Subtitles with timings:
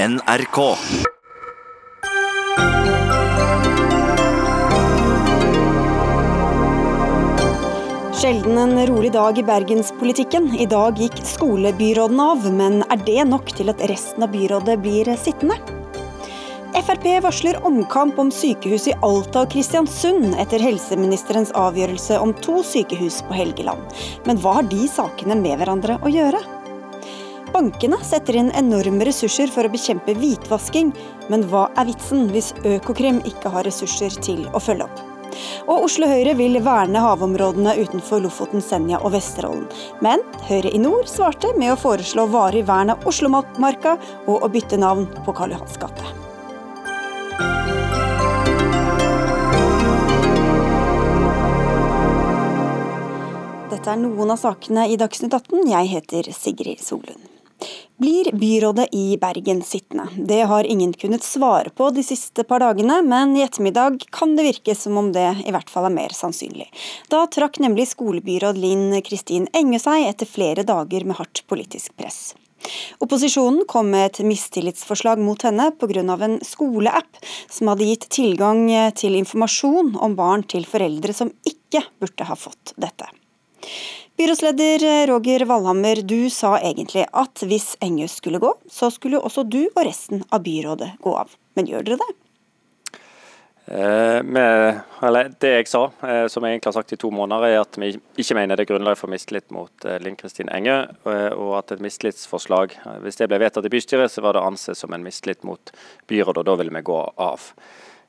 [0.00, 0.76] NRK.
[8.14, 10.54] Sjelden en rolig dag i bergenspolitikken.
[10.54, 15.10] I dag gikk skolebyråden av, men er det nok til at resten av byrådet blir
[15.18, 15.58] sittende?
[16.78, 23.18] Frp varsler omkamp om sykehus i Alta og Kristiansund etter helseministerens avgjørelse om to sykehus
[23.26, 23.82] på Helgeland.
[24.30, 26.44] Men hva har de sakene med hverandre å gjøre?
[27.52, 30.90] Bankene setter inn enorme ressurser for å bekjempe hvitvasking,
[31.32, 35.04] men hva er vitsen hvis Økokrim ikke har ressurser til å følge opp?
[35.68, 39.66] Og Oslo Høyre vil verne havområdene utenfor Lofoten, Senja og Vesterålen.
[40.04, 43.96] Men Høyre i nord svarte med å foreslå varig vern av Oslomarka
[44.26, 46.14] og å bytte navn på Karl Johans gate.
[53.68, 55.68] Dette er noen av sakene i Dagsnytt 18.
[55.70, 57.37] Jeg heter Sigrid Solund.
[57.98, 60.08] Blir byrådet i Bergen sittende?
[60.16, 64.44] Det har ingen kunnet svare på de siste par dagene, men i ettermiddag kan det
[64.46, 66.68] virke som om det i hvert fall er mer sannsynlig.
[67.10, 72.36] Da trakk nemlig skolebyråd Linn Kristin Enge seg etter flere dager med hardt politisk press.
[73.02, 76.06] Opposisjonen kom med et mistillitsforslag mot henne pga.
[76.22, 77.18] en skoleapp
[77.50, 82.78] som hadde gitt tilgang til informasjon om barn til foreldre som ikke burde ha fått
[82.78, 83.10] dette.
[84.18, 89.60] Byrådsleder Roger Valhammer, du sa egentlig at hvis Enghus skulle gå, så skulle også du
[89.68, 91.36] og resten av byrådet gå av.
[91.54, 92.08] Men gjør dere det?
[93.68, 94.80] Eh, med,
[95.38, 97.92] det jeg sa, eh, som jeg egentlig har sagt i to måneder, er at vi
[98.18, 101.76] ikke mener det er grunnlag for mistillit mot eh, Linn Kristin Enge, eh, og at
[101.76, 105.06] et mistillitsforslag, eh, hvis det ble vedtatt i bystyret, så var det ansett som en
[105.06, 105.70] mistillit mot
[106.10, 107.52] byrådet, og da ville vi gå av.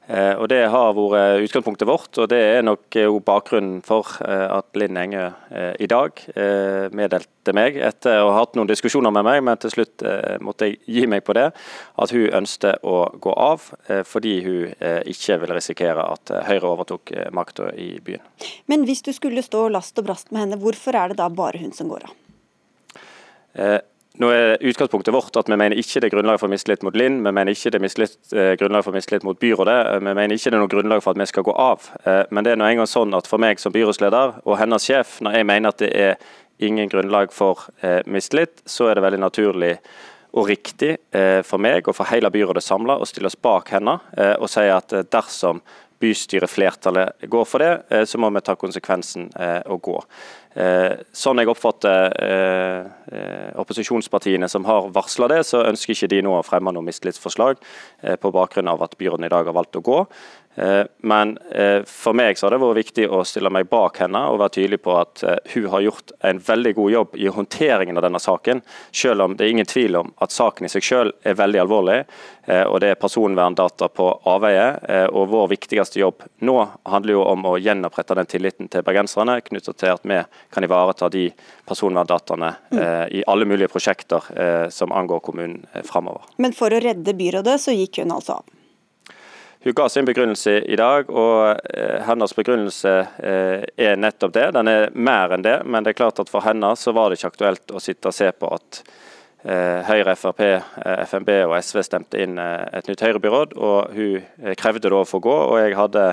[0.10, 4.66] Eh, og Det har vært utgangspunktet vårt, og det er nok bakgrunnen for eh, at
[4.80, 6.18] Linn Enge eh, i dag
[6.98, 10.04] meddelte meg, etter å ha hatt noen diskusjoner med meg, men til slutt
[10.46, 11.48] måtte jeg gi meg på det,
[12.02, 13.64] at hun ønsket å gå av
[14.06, 14.74] fordi hun
[15.10, 18.22] ikke ville risikere at Høyre overtok makta i byen.
[18.70, 21.62] Men hvis du skulle stå last og brast med henne, hvorfor er det da bare
[21.62, 22.14] hun som går av?
[24.20, 27.22] Nå er utgangspunktet vårt at vi mener ikke det er grunnlag for mistillit mot Linn,
[27.24, 28.02] vi mener ikke det er
[28.36, 31.22] eh, grunnlag for mistillit mot byrådet, vi mener ikke det er noe grunnlag for at
[31.22, 31.88] vi skal gå av.
[32.04, 35.22] Eh, men det er nå engang sånn at for meg som byrådsleder og hennes sjef,
[35.24, 36.20] når jeg mener at det er
[36.68, 39.78] ingen grunnlag for eh, mistillit, så er det veldig naturlig
[40.36, 40.92] og riktig
[41.42, 43.96] for meg og for hele byrådet samla å stille oss bak henne
[44.38, 45.58] og si at dersom
[46.00, 49.30] bystyreflertallet går for det, så må vi ta konsekvensen
[49.68, 49.98] og gå.
[50.58, 56.24] Eh, sånn jeg oppfatter eh, eh, opposisjonspartiene som har varsla det, så ønsker ikke de
[56.26, 57.62] nå å fremme noe mistillitsforslag
[58.20, 60.00] på bakgrunn av at byråden i dag har valgt å gå.
[60.60, 64.26] Eh, men eh, for meg så har det vært viktig å stille meg bak henne
[64.28, 68.00] og være tydelig på at eh, hun har gjort en veldig god jobb i håndteringen
[68.00, 68.60] av denne saken,
[68.92, 72.02] selv om det er ingen tvil om at saken i seg selv er veldig alvorlig.
[72.50, 75.06] Og det er personverndata på avveie.
[75.14, 76.56] Og vår viktigste jobb nå
[76.90, 80.18] handler jo om å gjenopprette den tilliten til bergenserne, knyttet til at vi
[80.50, 81.28] kan ivareta de
[81.70, 82.54] personverndataene
[83.14, 84.32] i alle mulige prosjekter
[84.74, 86.26] som angår kommunen framover.
[86.42, 88.59] Men for å redde byrådet, så gikk hun altså av?
[89.64, 94.46] Hun ga sin begrunnelse i dag, og eh, hennes begrunnelse eh, er nettopp det.
[94.56, 97.20] Den er mer enn det, men det er klart at for henne så var det
[97.20, 98.80] ikke aktuelt å sitte og se på at
[99.44, 100.40] eh, Høyre, Frp,
[101.12, 105.36] FNB og SV stemte inn et nytt Høyre-byråd, og hun krevde da å få gå.
[105.52, 106.08] og Jeg hadde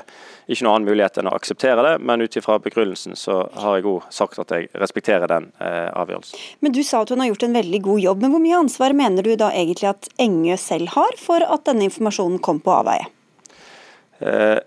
[0.51, 3.87] ikke noen annen mulighet enn å akseptere det, men ut ifra begrunnelsen så har jeg
[3.95, 6.43] òg sagt at jeg respekterer den avgjørelsen.
[6.67, 9.03] Men Du sa at hun har gjort en veldig god jobb, men hvor mye ansvar
[9.07, 13.13] mener du da egentlig at Engø selv har for at denne informasjonen kom på avveie?
[14.21, 14.59] Eh,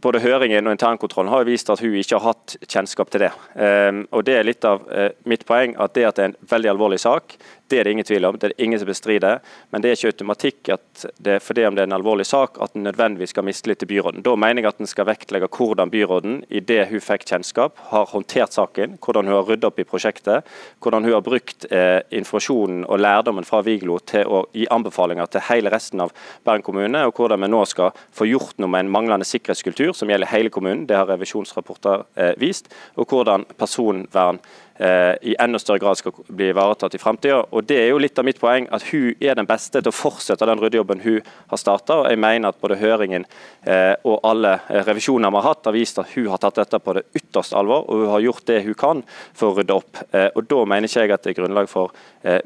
[0.00, 3.32] både høringen og internkontrollen har vist at hun ikke har hatt kjennskap til det.
[3.56, 6.40] Eh, og Det er litt av eh, mitt poeng, at det at det er en
[6.52, 7.38] veldig alvorlig sak,
[7.70, 9.40] det er det ingen tvil om, det er det ingen som bestrider.
[9.70, 12.74] Men det er ikke automatikk at det, fordi om det er en alvorlig sak, at
[12.74, 14.24] den nødvendigvis skal miste litt til byråden.
[14.26, 18.08] Da mener jeg at en skal vektlegge hvordan byråden, i det hun fikk kjennskap, har
[18.10, 18.96] håndtert saken.
[19.04, 20.48] Hvordan hun har ryddet opp i prosjektet.
[20.82, 25.46] Hvordan hun har brukt eh, informasjonen og lærdommen fra Viglo til å gi anbefalinger til
[25.50, 26.14] hele resten av
[26.46, 27.04] Bergen kommune.
[27.06, 30.52] Og hvordan vi nå skal få gjort noe med en manglende sikkerhetskultur som gjelder hele
[30.52, 30.86] kommunen.
[30.90, 32.72] Det har revisjonsrapporter eh, vist.
[32.98, 34.40] Og hvordan personvern
[34.80, 37.42] i enda større grad skal bli ivaretatt i framtida.
[37.68, 40.46] Det er jo litt av mitt poeng, at hun er den beste til å fortsette
[40.48, 41.18] den ryddejobben hun
[41.50, 41.98] har starta.
[42.08, 43.26] Jeg mener at både høringen
[43.68, 46.80] eh, og alle eh, revisjoner vi har hatt, har vist at hun har tatt dette
[46.80, 49.02] på det ytterste alvor, og hun har gjort det hun kan
[49.36, 50.02] for å rydde opp.
[50.10, 51.92] Og Da mener ikke jeg at det er grunnlag for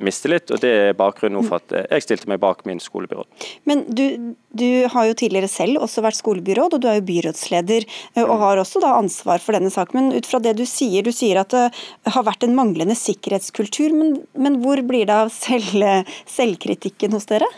[0.03, 3.47] mistillit, og det er bakgrunnen for at jeg stilte meg bak min skolebyråd.
[3.69, 7.87] Men du, du har jo tidligere selv også vært skolebyråd, og du er jo byrådsleder
[8.23, 8.43] og mm.
[8.43, 9.99] har også da ansvar for denne saken.
[9.99, 12.97] Men ut fra det du sier, du sier at det har har vært en manglende
[12.99, 17.51] sikkerhetskultur, men, men hvor blir det av selv, selvkritikken hos dere?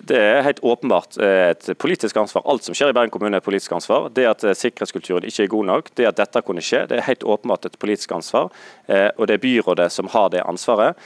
[0.00, 2.42] Det er helt åpenbart et politisk ansvar.
[2.50, 4.08] Alt som skjer i Bergen kommune er et politisk ansvar.
[4.14, 7.22] Det at sikkerhetskulturen ikke er god nok, det at dette kunne skje, det er helt
[7.22, 8.48] åpenbart et politisk ansvar.
[8.88, 10.98] Og det er byrådet som har det ansvaret.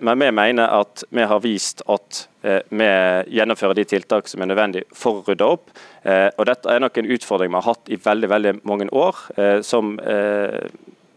[0.00, 2.24] Men vi mener at vi har vist at
[2.70, 2.90] vi
[3.36, 5.72] gjennomfører de tiltak som er nødvendig for å rydde opp.
[6.06, 9.24] Og dette er nok en utfordring vi har hatt i veldig, veldig mange år.
[9.66, 9.96] som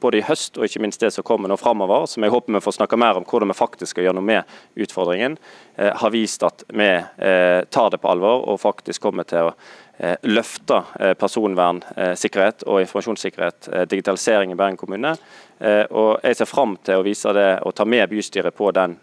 [0.01, 2.63] både i høst og ikke minst det som kommer nå framover, som jeg håper vi
[2.63, 5.37] får snakke mer om hvordan vi faktisk skal gjøre noe med utfordringen,
[5.77, 9.53] eh, har vist at vi eh, tar det på alvor og faktisk kommer til å
[9.99, 15.15] eh, løfte eh, personvern, eh, sikkerhet og informasjonssikkerhet, digitalisering i Bergen kommune.
[15.91, 18.93] og Jeg ser fram til å vise det og ta med bystyret på den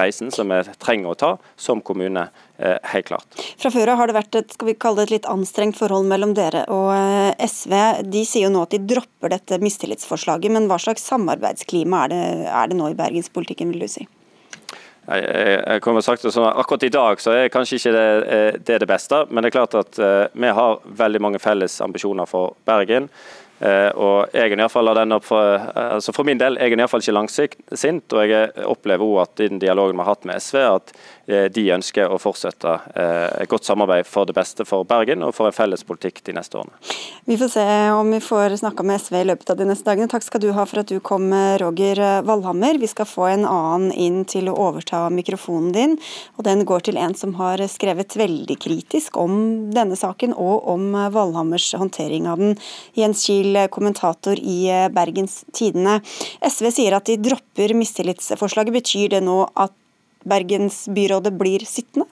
[0.00, 2.24] reisen som vi trenger å ta som kommune
[2.58, 3.38] helt klart.
[3.62, 6.08] Fra før av har det vært et, skal vi kalle det et litt anstrengt forhold
[6.10, 6.90] mellom dere og
[7.38, 8.02] SV.
[8.02, 12.24] De sier jo nå at de dropper dette mistillitsforslaget, men hva slags samarbeidsklima er det,
[12.50, 14.08] er det nå i bergenspolitikken, vil du si?
[15.06, 18.08] Jeg, jeg, jeg kommer sagt det sånn, Akkurat i dag så er kanskje ikke det,
[18.22, 20.02] eh, det, det beste, men det er klart at
[20.32, 23.10] vi har veldig mange felles ambisjoner for Bergen.
[23.62, 26.80] Eh, og jeg er fall av den opp for, altså for min del jeg er
[26.80, 30.42] iallfall ikke langsint, og jeg opplever også at i den dialogen vi har hatt med
[30.42, 30.90] SV, at
[31.30, 35.34] eh, de ønsker å fortsette eh, et godt samarbeid for det beste for Bergen og
[35.36, 36.74] for en felles politikk de neste årene.
[37.28, 40.10] Vi får se om vi får snakka med SV i løpet av de neste dagene.
[40.10, 41.30] Takk skal du ha for at du kom,
[41.62, 42.80] Roger Valhammer.
[42.82, 45.96] Vi skal få en annen inn til å overta mikrofonen din,
[46.34, 50.90] og den går til en som har skrevet veldig kritisk om denne saken og om
[51.14, 52.58] Valhammers håndtering av den.
[52.98, 56.00] Jens Kiel kommentator i eh, Bergens Tidende.
[56.46, 58.74] SV sier at de dropper mistillitsforslaget.
[58.80, 59.74] Betyr det nå at
[60.28, 62.06] Bergensbyrådet blir sittende?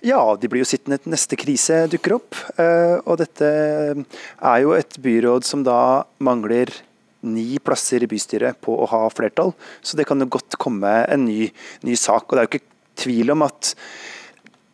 [0.00, 2.38] Ja, de blir jo sittende til neste krise dukker opp.
[2.56, 6.72] Eh, og dette er jo et byråd som da mangler
[7.20, 9.52] ni plasser i bystyret på å ha flertall.
[9.84, 11.50] Så det kan jo godt komme en ny,
[11.84, 12.30] ny sak.
[12.30, 13.74] Og det er jo ikke tvil om at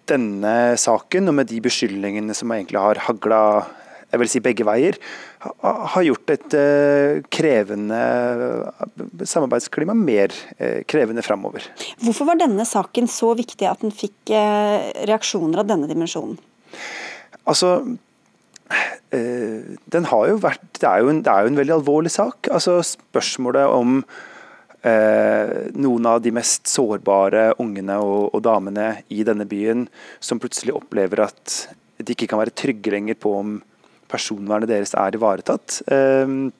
[0.07, 3.41] denne saken, og med de beskyldningene som egentlig har hagla
[4.07, 4.97] jeg vil si begge veier,
[5.93, 8.01] har gjort et eh, krevende
[9.27, 11.67] samarbeidsklima mer eh, krevende framover.
[12.03, 16.39] Hvorfor var denne saken så viktig at den fikk eh, reaksjoner av denne dimensjonen?
[17.47, 17.79] Altså,
[19.15, 22.49] den har jo vært Det er jo en, er jo en veldig alvorlig sak.
[22.51, 24.01] Altså Spørsmålet om
[24.87, 29.87] eh, noen av de mest sårbare ungene og, og, damene i denne byen
[30.21, 31.57] som plutselig opplever at
[32.03, 33.57] de ikke kan være trygge lenger på om
[34.11, 35.81] personvernet deres er ivaretatt.
[35.93, 36.53] Ehm,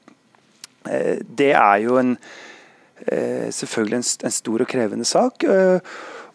[0.89, 2.17] eh, det er jo en,
[3.07, 5.45] eh, selvfølgelig en, stor og krevende sak.
[5.45, 5.81] Eh,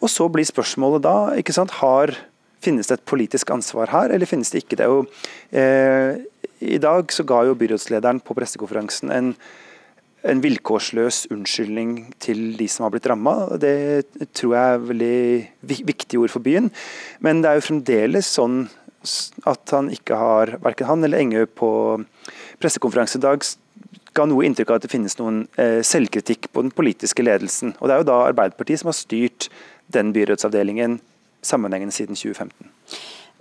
[0.00, 2.16] og så blir spørsmålet da ikke sant, har,
[2.62, 4.86] Finnes det et politisk ansvar her, eller finnes det ikke det?
[4.86, 5.08] Og,
[6.62, 9.34] I dag så ga jo byrådslederen på pressekonferansen en,
[10.22, 13.58] en vilkårsløs unnskyldning til de som har blitt ramma.
[13.58, 16.70] Det tror jeg er veldig viktige ord for byen.
[17.18, 18.68] Men det er jo fremdeles sånn
[19.48, 21.70] at han ikke har, verken han eller Engø på
[22.62, 23.46] pressekonferanse i dag
[24.16, 27.74] ga noe inntrykk av at det finnes noen eh, selvkritikk på den politiske ledelsen.
[27.80, 29.48] Og Det er jo da Arbeiderpartiet som har styrt
[29.92, 31.00] den byrådsavdelingen
[31.42, 32.70] sammenhengende siden 2015.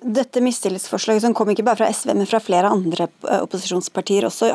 [0.02, 4.54] Dette mistillitsforslaget som kom ikke bare fra SV, men fra flere andre eh, opposisjonspartier også,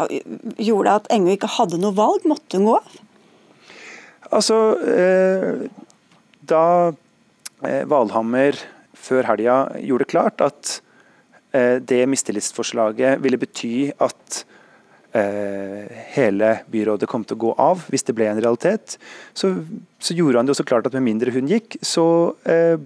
[0.58, 2.26] gjorde at Engø ikke hadde noe valg?
[2.26, 2.96] Måtte hun gå av?
[4.34, 4.56] Altså,
[4.90, 5.68] eh,
[6.50, 6.64] da
[7.62, 8.58] eh, Valhammer
[8.98, 10.80] før helga gjorde klart at
[11.80, 14.44] det mistillitsforslaget ville bety at
[15.16, 18.96] eh, hele byrådet kom til å gå av hvis det ble en realitet.
[19.36, 19.52] Så,
[19.98, 22.06] så gjorde han det også klart at med mindre hun gikk, så,
[22.48, 22.76] eh,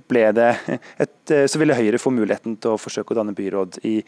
[1.04, 3.98] et, så ville Høyre få muligheten til å forsøke å danne byråd i,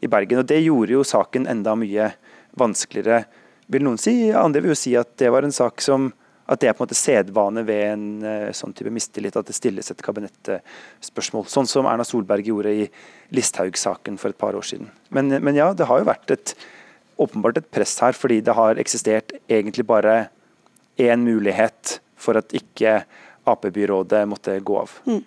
[0.00, 0.42] i Bergen.
[0.42, 2.12] Og Det gjorde jo saken enda mye
[2.58, 3.24] vanskeligere,
[3.72, 4.14] vil noen si.
[4.36, 6.10] Andre vil jo si at det var en sak som
[6.50, 9.56] at det er på en måte sedvane ved en uh, sånn type mistillit, at det
[9.56, 11.46] stilles et kabinettspørsmål.
[11.50, 12.86] Sånn som Erna Solberg gjorde i
[13.34, 14.90] Listhaug-saken for et par år siden.
[15.14, 16.54] Men, men, ja, det har jo vært et,
[17.22, 20.16] åpenbart et press her, fordi det har eksistert egentlig bare
[21.00, 23.02] én mulighet for at ikke
[23.48, 24.90] Ap-byrådet måtte gå av.
[25.02, 25.22] Mm.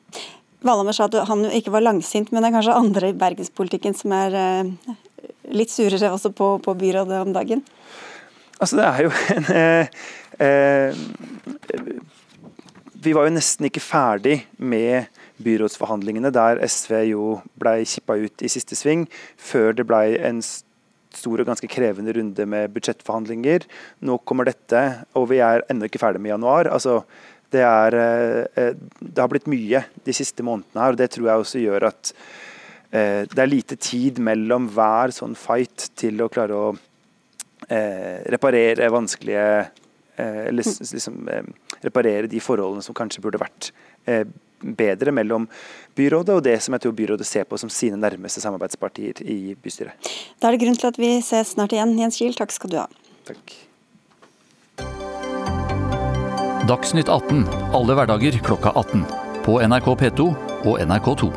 [0.66, 4.14] Valhammer sa at han ikke var langsint, men det er kanskje andre i bergenspolitikken som
[4.16, 4.94] er uh,
[5.52, 7.64] litt surere også på, på byrådet om dagen?
[8.60, 9.88] Altså, det er jo en eh,
[10.40, 11.00] eh,
[13.06, 15.10] Vi var jo nesten ikke ferdig med
[15.44, 17.26] byrådsforhandlingene, der SV jo
[17.60, 19.04] ble kippa ut i siste sving,
[19.36, 23.68] før det ble en stor og ganske krevende runde med budsjettforhandlinger.
[24.08, 24.82] Nå kommer dette,
[25.14, 26.72] og vi er ennå ikke ferdig med januar.
[26.72, 27.04] altså
[27.52, 27.96] det, er,
[28.58, 31.90] eh, det har blitt mye de siste månedene her, og det tror jeg også gjør
[31.92, 32.16] at
[32.96, 36.95] det er lite tid mellom hver sånn fight til å klare å eh,
[37.68, 39.46] reparere vanskelige
[40.16, 41.44] eh, Eller liksom eh,
[41.82, 43.72] reparere de forholdene som kanskje burde vært
[44.06, 44.26] eh,
[44.62, 45.48] bedre mellom
[45.98, 50.10] byrådet og det som jeg tror byrådet ser på som sine nærmeste samarbeidspartier i bystyret.
[50.40, 51.98] Da er det grunn til at vi ses snart igjen.
[52.00, 52.88] Jens Kiel, takk skal du ha.
[53.28, 53.58] Takk.
[56.66, 57.46] Dagsnytt 18
[57.78, 59.06] alle hverdager klokka 18.
[59.46, 60.32] På NRK P2
[60.66, 61.30] og NRK2.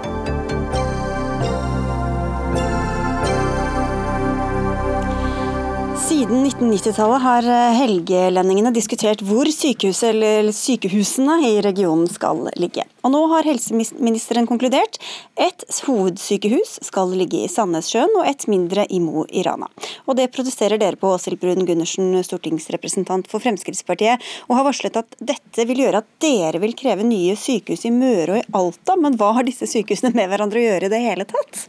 [6.09, 12.87] Siden 1990-tallet har eh, helgelendingene diskutert hvor sykehusene i regionen skal ligge.
[13.05, 14.97] Og nå har helseministeren konkludert.
[15.37, 19.69] Et hovedsykehus skal ligge i Sandnessjøen og et mindre i Mo i Rana.
[20.09, 25.21] Og det protesterer dere på, Åshild Brun Gundersen, stortingsrepresentant for Fremskrittspartiet, og har varslet at
[25.21, 28.97] dette vil gjøre at dere vil kreve nye sykehus i Møre og i Alta.
[28.97, 31.69] Men hva har disse sykehusene med hverandre å gjøre i det hele tatt?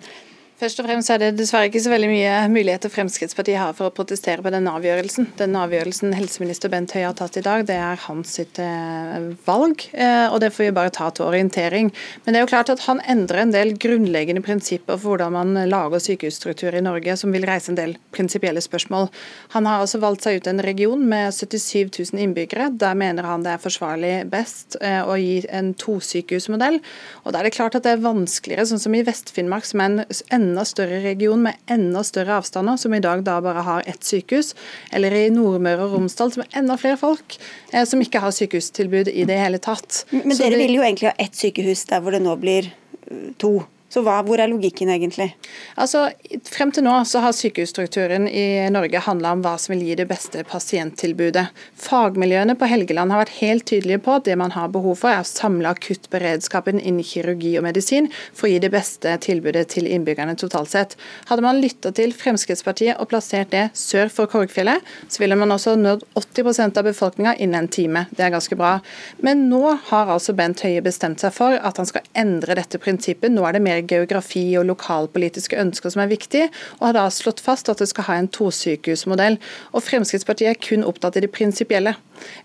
[0.59, 3.93] Først og fremst er det dessverre ikke så veldig mye muligheter Fremskrittspartiet har for å
[3.95, 5.29] protestere på den avgjørelsen.
[5.39, 9.85] Den avgjørelsen helseminister Bent Høie har tatt i dag, det er hans sitt eh, valg.
[9.95, 11.93] Eh, og det får vi bare ta til orientering.
[12.25, 15.61] Men det er jo klart at han endrer en del grunnleggende prinsipper for hvordan man
[15.71, 19.07] lager sykehusstruktur i Norge, som vil reise en del prinsipielle spørsmål.
[19.55, 22.67] Han har altså valgt seg ut en region med 77 000 innbyggere.
[22.83, 26.81] Der mener han det er forsvarlig best eh, å gi en tosykehusmodell.
[27.23, 30.03] Og da er det klart at det er vanskeligere, sånn som i Vest-Finnmark, som er
[30.35, 34.03] en enda større region med enda større avstander, som i dag da bare har ett
[34.05, 34.53] sykehus,
[34.91, 37.37] eller i Nordmøre og Romsdal, som er enda flere folk,
[37.71, 40.03] eh, som ikke har sykehustilbud i det hele tatt.
[40.11, 43.29] Men dere det, vil jo egentlig ha ett sykehus der hvor det nå blir eh,
[43.41, 43.59] to?
[43.89, 45.31] Så hva, Hvor er logikken egentlig?
[45.79, 46.09] Altså,
[46.45, 50.05] Frem til nå så har sykehusstrukturen i Norge handla om hva som vil gi det
[50.09, 51.47] beste pasienttilbudet.
[51.79, 55.23] Fagmiljøene på Helgeland har vært helt tydelige på at det man har behov for, er
[55.23, 59.89] å samle akuttberedskapen inn i kirurgi og medisin for å gi det beste tilbudet til
[59.89, 60.95] innbyggerne totalt sett.
[61.31, 65.75] Hadde man lytta til Fremskrittspartiet og plassert det sør for Korgfjellet, så ville man også
[65.79, 68.05] nådd 80% av befolkninga innen en time.
[68.13, 68.77] Det er ganske bra.
[69.25, 73.33] Men nå har altså Bent Høie bestemt seg for at han skal endre dette prinsippet.
[73.33, 76.47] Nå er det mer geografi og lokalpolitiske ønsker som er viktig,
[76.79, 79.39] og har da slått fast at det skal ha en tosykehusmodell.
[79.73, 81.95] Og Fremskrittspartiet er kun opptatt i det prinsipielle.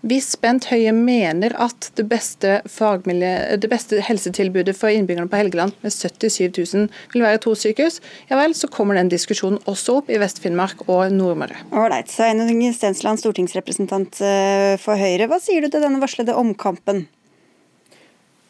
[0.07, 5.91] Hvis Bent Høie mener at det beste, det beste helsetilbudet for innbyggerne på Helgeland med
[5.91, 7.99] 77 000 vil være to sykehus,
[8.29, 11.65] ja vel, så kommer den diskusjonen også opp i Vest-Finnmark og Nordmøre.
[11.75, 12.11] Ålreit.
[12.13, 15.27] Sveinung Stensland, stortingsrepresentant eh, for Høyre.
[15.31, 17.05] Hva sier du til denne varslede omkampen?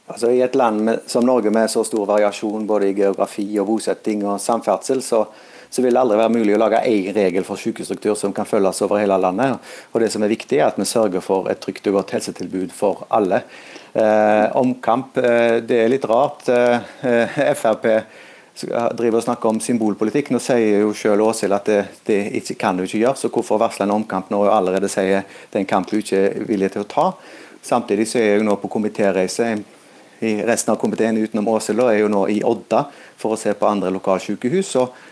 [0.06, 3.72] Altså I et land med, som Norge med så stor variasjon både i geografi og
[3.72, 5.24] bosetting og samferdsel, så,
[5.66, 8.84] så vil det aldri være mulig å lage én regel for sykehusstruktur som kan følges
[8.86, 9.58] over hele landet.
[9.94, 12.76] Og Det som er viktig, er at vi sørger for et trygt og godt helsetilbud
[12.76, 13.42] for alle.
[13.98, 16.46] Eh, omkamp, eh, det er litt rart.
[16.54, 17.90] Eh, Frp
[18.96, 20.30] driver og snakker om symbolpolitikk.
[20.32, 23.60] Nå sier jo selv Åshild at det, det ikke kan du ikke gjøre, så hvorfor
[23.60, 26.70] varsle en omkamp når hun allerede sier det er en kamp hun ikke er villig
[26.76, 27.08] til å ta?
[27.66, 29.50] Samtidig så er jeg nå på komitéreise
[30.26, 32.86] i resten av komiteen utenom Åshild er jo nå i Odda
[33.20, 34.76] for å se på andre lokalsykehus.
[34.82, 35.04] og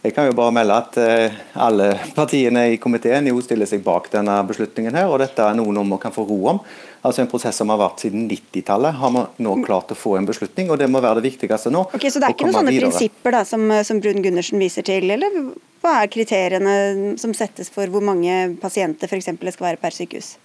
[0.00, 4.06] jeg kan jo bare melde at eh, alle partiene i komiteen jo stiller seg bak
[4.08, 4.94] denne beslutningen.
[4.96, 6.60] her, og Dette er noe vi kan få ro om.
[7.04, 10.28] Altså En prosess som har vært siden 90-tallet, har vi nå klart å få en
[10.28, 10.70] beslutning.
[10.70, 11.84] og Det må være det viktigste nå.
[11.92, 12.88] Ok, Så det er ikke noen sånne videre.
[12.88, 15.10] prinsipper da, som, som Brun Gundersen viser til?
[15.10, 15.36] eller
[15.84, 19.96] Hva er kriteriene som settes for hvor mange pasienter for eksempel, det skal være per
[19.96, 20.38] sykehus?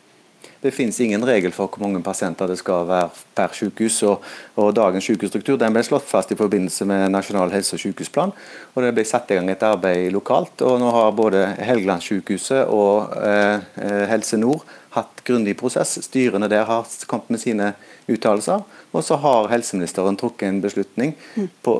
[0.66, 4.00] Det finnes ingen regel for hvor mange pasienter det skal være per sykehus.
[4.10, 4.24] Og,
[4.58, 8.34] og Dagens sykehusstruktur den ble slått fast i forbindelse med Nasjonal helse- og sykehusplan.
[8.74, 10.64] og Det ble satt i gang et arbeid lokalt.
[10.66, 14.66] og Nå har både Helgelandssykehuset og eh, eh Helse Nord
[14.98, 16.00] hatt grundig prosess.
[16.02, 17.74] Styrene der har kommet med sine
[18.10, 18.66] uttalelser.
[18.96, 21.16] Og så har helseministeren trukket en beslutning
[21.66, 21.74] på,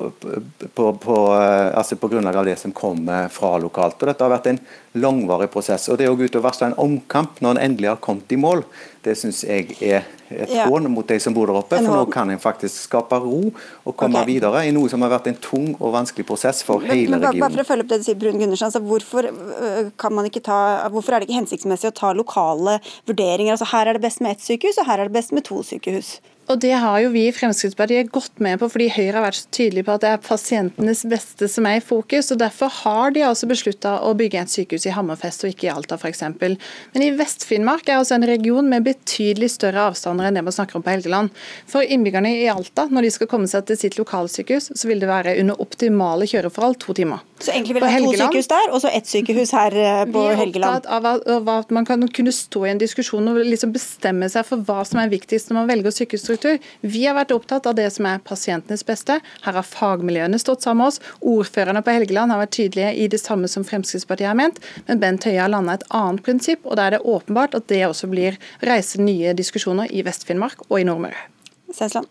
[0.74, 4.02] på, på, eh, altså på, grunnlag av det som kommer fra lokalt.
[4.02, 4.60] Og Dette har vært en
[5.00, 5.88] langvarig prosess.
[5.90, 8.40] og Det å gå ut og varsle en omkamp når en endelig har kommet i
[8.40, 8.66] mål,
[9.06, 10.04] det syns jeg er
[10.34, 11.78] et hån mot de som bor der oppe.
[11.78, 14.34] For nå kan en faktisk skape ro og komme okay.
[14.34, 17.44] videre i noe som har vært en tung og vanskelig prosess for men, hele regionen.
[17.46, 20.28] Bare for å følge opp det du sier, Brun Gundersen, altså hvorfor, øh, kan man
[20.28, 20.60] ikke ta,
[20.92, 23.56] hvorfor er det ikke hensiktsmessig å ta lokale vurderinger?
[23.56, 25.62] Altså Her er det best med ett sykehus, og her er det best med to
[25.64, 26.18] sykehus.
[26.46, 29.48] Og Det har jo vi i Fremskrittspartiet gått med på, fordi Høyre har vært så
[29.56, 32.30] tydelig på at det er pasientenes beste som er i fokus.
[32.32, 35.74] og Derfor har de altså beslutta å bygge et sykehus i Hammerfest og ikke i
[35.74, 36.22] Alta f.eks.
[36.38, 40.78] Men i Vest-Finnmark er altså en region med betydelig større avstander enn det man snakker
[40.78, 41.34] om på Helgeland.
[41.72, 45.10] For innbyggerne i Alta, når de skal komme seg til sitt lokalsykehus, så vil det
[45.10, 47.26] være under optimale kjøreforhold to timer.
[47.42, 50.28] Så egentlig vil det være to sykehus der, og så ett sykehus her eh, på
[50.38, 50.86] Helgeland?
[50.86, 54.30] Vi er opptatt av at man kan kunne stå i en diskusjon og liksom bestemme
[54.32, 56.60] seg for hva som er viktigst når man velger sykehusstruktur sykehusstruktur.
[56.82, 59.20] Vi har vært opptatt av det som er pasientenes beste.
[59.44, 61.00] Her har fagmiljøene stått sammen med oss.
[61.22, 64.60] Ordførerne på Helgeland har vært tydelige i det samme som Fremskrittspartiet har ment.
[64.88, 67.86] Men Bent Høie har landa et annet prinsipp, og da er det åpenbart at det
[67.88, 71.28] også blir reise nye diskusjoner i Vest-Finnmark og i Nordmøre.
[71.74, 72.08] Sesland.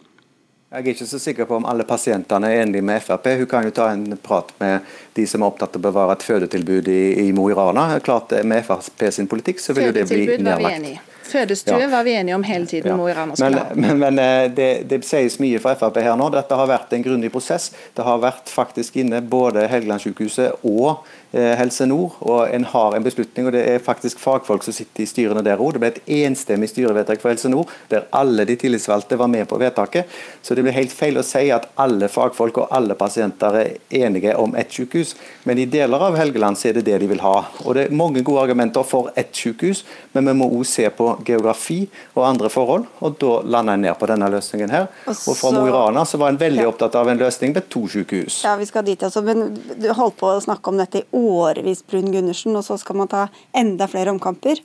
[0.75, 3.29] Jeg er ikke så sikker på om alle pasientene er enige med Frp.
[3.39, 6.27] Hun kan jo ta en prat med de som er opptatt av å bevare et
[6.27, 7.93] fødetilbud i, i Mo i Rana.
[8.03, 11.14] Klart Med Frp sin politikk så vil jo det bli nedlagt.
[11.25, 11.89] Fødestue ja.
[11.89, 13.01] var vi enige om hele tiden.
[13.01, 13.09] Ja.
[13.11, 16.29] I Rana men, men, men eh, det, det, sies mye fra Frp her nå.
[16.35, 17.71] Dette har vært en grundig prosess.
[17.97, 23.47] Det har vært faktisk inne både Helgelandssykehuset og Helse Nord, og en har en beslutning.
[23.47, 25.73] og Det er faktisk fagfolk som sitter i styrene der òg.
[25.75, 29.59] Det ble et enstemmig styrevedtak for Helse Nord, der alle de tillitsvalgte var med på
[29.59, 30.07] vedtaket.
[30.43, 34.37] Så det blir helt feil å si at alle fagfolk og alle pasienter er enige
[34.39, 35.15] om ett sykehus.
[35.45, 37.45] Men i deler av Helgeland så er det det de vil ha.
[37.65, 41.11] Og Det er mange gode argumenter for ett sykehus, men vi må òg se på
[41.27, 42.87] geografi og andre forhold.
[43.01, 44.87] og Da lander en ned på denne løsningen her.
[45.09, 46.69] Og Fra Mo i Rana så var en veldig ja.
[46.69, 48.45] opptatt av en løsning med to sykehus.
[48.45, 51.24] Ja, vi skal dit altså, men Du holdt på å snakke om dette i år
[51.31, 53.27] årevis Brun Gundersen, og så skal man ta
[53.57, 54.61] enda flere omkamper.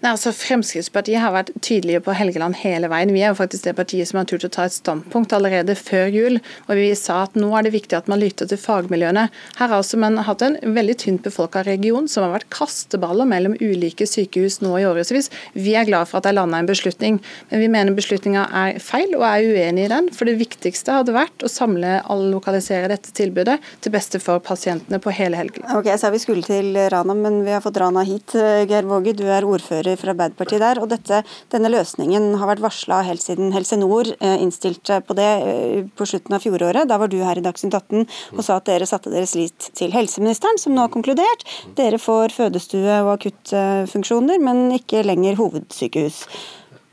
[0.00, 3.10] Nei, altså Fremskrittspartiet har vært tydelige på Helgeland hele veien.
[3.12, 6.06] Vi er jo faktisk det partiet som har turt å ta et standpunkt allerede før
[6.08, 6.38] jul.
[6.40, 9.26] og Vi sa at nå er det viktig at man lytter til fagmiljøene.
[9.58, 13.58] Her har altså man hatt en veldig tynt befolka region som har vært kasteballer mellom
[13.60, 15.28] ulike sykehus nå i årevis.
[15.52, 17.20] Vi er glad for at det er landa en beslutning,
[17.52, 20.08] men vi mener beslutninga er feil og er uenig i den.
[20.16, 24.96] For det viktigste hadde vært å samle og lokalisere dette tilbudet til beste for pasientene
[24.96, 25.76] på hele Helgeland.
[25.76, 28.32] Ok, så Vi skulle til Rana, men vi har fått Rana hit.
[28.32, 30.80] Geir Våge, du er ordfører ordfører fra Arbeiderpartiet der.
[30.80, 35.28] og dette, Denne løsningen har vært varsla helt siden Helse Nord eh, innstilte på det
[35.46, 36.88] eh, på slutten av fjoråret.
[36.88, 38.06] Da var du her i Dagsnytt 18
[38.36, 41.44] og sa at dere satte deres lit til helseministeren, som nå har konkludert.
[41.76, 46.24] Dere får fødestue og akuttfunksjoner, men ikke lenger hovedsykehus.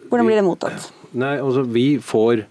[0.07, 0.91] Hvordan blir det mottatt?
[1.17, 2.45] Nei, altså Vi får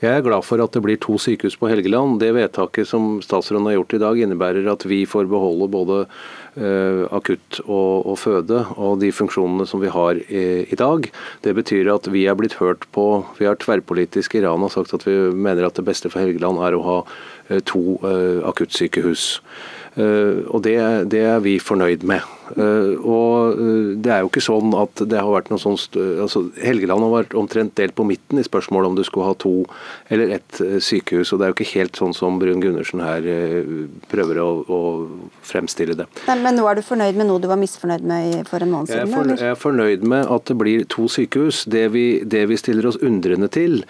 [0.00, 2.20] jeg er glad for at det blir to sykehus på Helgeland.
[2.22, 7.04] Det vedtaket som statsråden har gjort i dag, innebærer at vi får beholde både uh,
[7.12, 11.10] akutt og, og, føde og de funksjonene som vi har i, i, dag.
[11.44, 13.26] Det betyr at vi er blitt hørt på.
[13.36, 16.78] Vi har tverrpolitisk i Iran sagt at vi mener at det beste for Helgeland er
[16.78, 19.34] å ha uh, to uh, akuttsykehus.
[20.00, 20.76] og det,
[21.12, 22.22] det er vi fornøyd med.
[22.56, 25.78] Eh, og eh, det er jo ikke sånn at det har vært noe sånn
[26.22, 29.54] altså Helgeland har vært omtrent delt på midten i spørsmålet om du skulle ha to
[30.10, 31.32] eller ett eh, sykehus.
[31.32, 33.26] og Det er jo ikke helt sånn som Brun Gundersen her
[34.10, 34.80] prøver å, å
[35.46, 36.08] fremstille det.
[36.26, 38.90] Nei, men nå er du fornøyd med noe du var misfornøyd med for en måned
[38.90, 39.06] siden?
[39.06, 41.64] Jeg er, for, jeg er fornøyd med at det blir to sykehus.
[41.70, 43.80] Det vi, det vi stiller oss undrende til,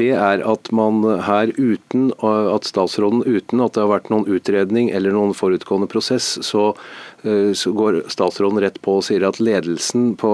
[0.00, 4.90] det er at man her uten at statsråden uten at det har vært noen utredning
[4.94, 6.70] eller noen forutgående prosess, så
[7.54, 10.30] så går statsråden rett på og sier at ledelsen på,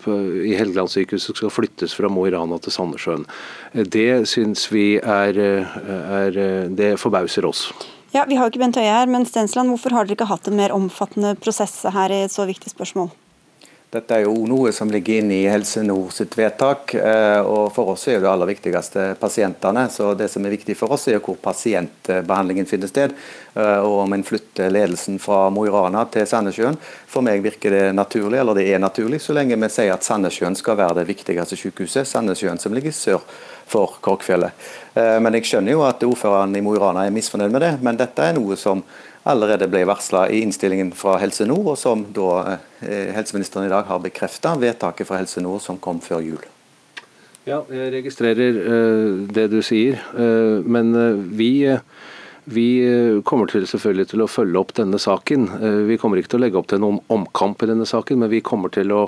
[0.00, 3.26] på, i Helgelandssykehuset skal flyttes fra Mo i Rana til Sandnessjøen.
[3.72, 5.78] Eh, det syns vi er, eh,
[6.20, 7.70] er, Det forbauser oss.
[8.12, 10.48] Ja, Vi har jo ikke Bent Høie her, men Stensland, hvorfor har dere ikke hatt
[10.48, 13.10] en mer omfattende prosess her i et så viktig spørsmål?
[13.90, 16.92] Dette er jo noe som ligger inne i Helse Nord sitt vedtak.
[16.94, 19.88] Eh, og For oss er det aller viktigste pasientene.
[19.90, 23.10] så Det som er viktig for oss, er hvor pasientbehandlingen finner sted.
[23.56, 26.78] Eh, og Om en flytter ledelsen fra Mo i Rana til Sandnessjøen.
[27.08, 30.54] For meg virker det naturlig, eller det er naturlig, så lenge vi sier at Sandnessjøen
[30.54, 32.06] skal være det viktigste sykehuset.
[32.06, 33.26] Sandnessjøen som ligger sør
[33.66, 34.54] for Korkfjellet.
[34.94, 37.76] Eh, men jeg skjønner jo at ordføreren i Mo i Rana er misfornøyd med det.
[37.82, 38.84] Men dette er noe som
[39.28, 43.88] allerede ble varsla i innstillingen fra Helse Nord, og som da eh, helseministeren i dag
[43.88, 46.46] har bekrefta vedtaket fra Helse Nord som kom før jul.
[47.48, 50.92] Ja, jeg registrerer uh, det du sier, uh, men
[51.36, 51.72] vi,
[52.44, 52.68] vi
[53.24, 55.48] kommer til selvfølgelig til å følge opp denne saken.
[55.88, 58.44] Vi kommer ikke til å legge opp til noen omkamp i denne saken, men vi
[58.44, 59.06] kommer til å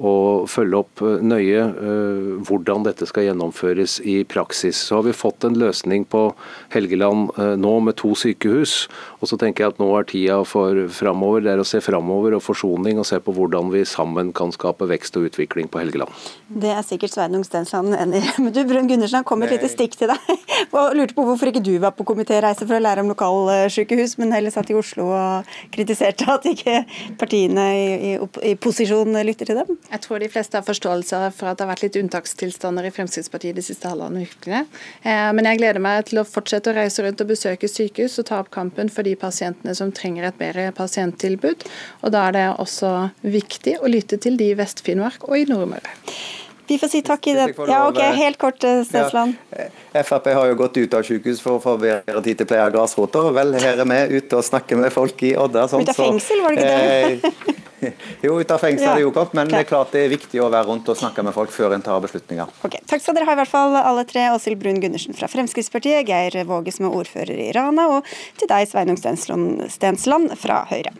[0.00, 4.78] og følge opp eh, nøye uh, hvordan dette skal gjennomføres i praksis.
[4.88, 6.30] Så har vi fått en løsning på
[6.72, 8.86] Helgeland uh, nå med to sykehus.
[9.20, 11.44] Og så tenker jeg at nå er tida for framover.
[11.44, 14.88] Det er å se framover og forsoning og se på hvordan vi sammen kan skape
[14.88, 16.14] vekst og utvikling på Helgeland.
[16.48, 18.32] Det er sikkert Sveinung Stensland enig i.
[18.42, 20.32] Men du Brun Gundersen kom et lite stikk til deg
[20.76, 24.32] og lurte på hvorfor ikke du var på komitéreise for å lære om lokalsykehus, men
[24.34, 26.82] heller satt i Oslo og kritiserte at ikke
[27.20, 28.16] partiene i, i,
[28.52, 29.76] i posisjon lytter til dem?
[29.90, 33.58] Jeg tror de fleste har forståelse for at det har vært litt unntakstilstander i Fremskrittspartiet
[33.58, 34.64] de siste halvannen ukene.
[35.02, 38.28] Eh, men jeg gleder meg til å fortsette å reise rundt og besøke sykehus og
[38.30, 41.66] ta opp kampen for de pasientene som trenger et bedre pasienttilbud.
[42.04, 42.92] Og da er det også
[43.26, 45.98] viktig å lytte til de i Vest-Finnmark og i Nordmøre.
[46.70, 47.48] Vi får si takk i det.
[47.66, 49.34] Ja, ok, Helt kort, eh, Stensland.
[49.92, 52.62] Ja, Frp har jo gått ut av sykehus for å få bedre tid til pleie
[52.62, 53.24] av grasrota.
[53.34, 55.66] Vel, her er vi ute og snakker med folk i Odda.
[55.66, 57.34] Sånn, ut av fengsel, var det ikke det?
[57.34, 57.58] Eh,
[58.22, 60.42] Jo, ut av fengsel er det jo godt, men det er klart det er viktig
[60.44, 62.54] å være rundt og snakke med folk før en tar beslutninger.
[62.62, 64.28] Ok, Takk skal dere ha i hvert fall alle tre.
[64.36, 68.68] Åshild Brun Gundersen fra Fremskrittspartiet, Geir Våge som er ordfører i Rana, og til deg
[68.70, 70.94] Sveinung Stensland fra Høyre.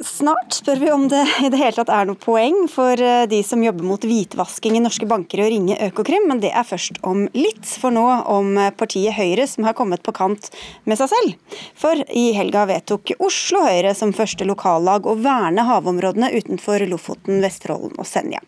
[0.00, 3.40] Snart spør vi om det i det hele tatt er noe poeng for eh, de
[3.42, 7.24] som jobber mot hvitvasking i norske banker å ringe Økokrim, men det er først om
[7.34, 7.66] litt.
[7.66, 10.52] For nå om partiet Høyre som har kommet på kant
[10.86, 11.56] med seg selv.
[11.78, 17.98] For i helga vedtok Oslo Høyre som første lokallag å verne havområdene utenfor Lofoten, Vesterålen
[17.98, 18.38] og Senja.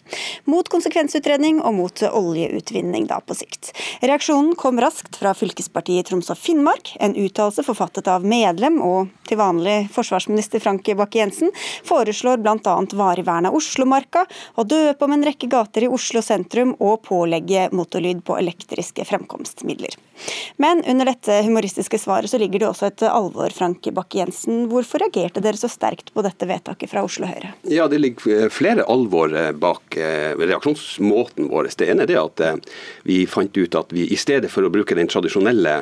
[0.46, 3.72] Mot konsekvensutredning og mot oljeutvinning da på sikt.
[4.06, 9.38] Reaksjonen kom raskt fra fylkespartiet Troms og Finnmark, en uttalelse forfattet av medlem og til
[9.42, 11.52] vanlig forsvarsminister Frank Bakke-Jensen Jensen
[11.84, 12.86] foreslår bl.a.
[12.92, 17.68] varig vern av Oslomarka, å døpe om en rekke gater i Oslo sentrum og pålegge
[17.72, 19.96] motorlyd på elektriske fremkomstmidler.
[20.60, 24.66] Men under dette humoristiske svaret så ligger det også et alvor, Frank Bakke-Jensen.
[24.68, 27.54] Hvorfor reagerte dere så sterkt på dette vedtaket fra Oslo Høyre?
[27.64, 31.70] Ja, Det ligger flere alvor eh, bak eh, reaksjonsmåten vår.
[31.76, 32.60] Det ene er det at eh,
[33.08, 35.80] vi fant ut at vi i stedet for å bruke den tradisjonelle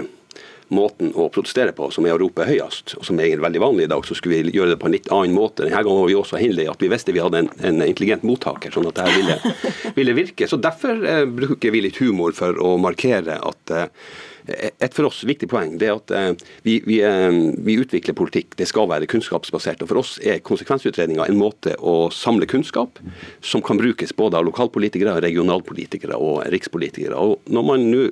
[0.74, 3.90] måten å protestere på, som er å rope høyest, og som er veldig vanlig i
[3.92, 5.64] dag, så skulle vi gjøre det på en litt annen måte.
[5.64, 8.74] Denne gangen var vi også heldige at vi visste vi hadde en, en intelligent mottaker,
[8.74, 10.48] sånn at dette ville, ville virke.
[10.50, 13.86] Så Derfor eh, bruker vi litt humor for å markere at eh,
[14.48, 16.30] et for oss viktig poeng det er at eh,
[16.64, 17.28] vi, vi, eh,
[17.64, 18.56] vi, utvikler politikk.
[18.58, 19.82] Det skal være kunnskapsbasert.
[19.84, 23.00] og For oss er konsekvensutredninga en måte å samle kunnskap
[23.44, 27.18] som kan brukes både av lokalpolitikere, regionalpolitikere og rikspolitikere.
[27.18, 28.06] Og Når man nå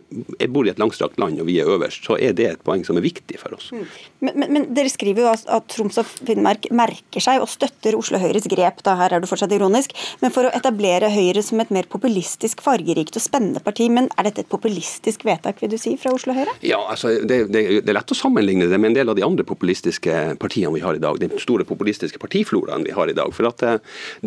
[0.53, 2.99] bor i et langstrakt land og vi er øverst, så er det et poeng som
[2.99, 3.71] er viktig for oss.
[3.73, 3.87] Mm.
[4.21, 8.21] Men, men, men Dere skriver jo at Troms og Finnmark merker seg og støtter Oslo
[8.21, 11.73] Høyres grep, da her er du fortsatt ironisk, men for å etablere Høyre som et
[11.75, 13.89] mer populistisk, fargerikt og spennende parti.
[13.93, 16.26] Men er dette et populistisk vedtak, vil du si, fra Oslo?
[16.27, 16.55] Oslo Høyre?
[16.67, 19.23] Ja, altså, det, det, det, er lett å sammenligne det med en del av de
[19.23, 21.21] andre populistiske partiene vi har i dag.
[21.23, 23.31] Den store populistiske partifloraen vi har i dag.
[23.37, 23.77] For at det,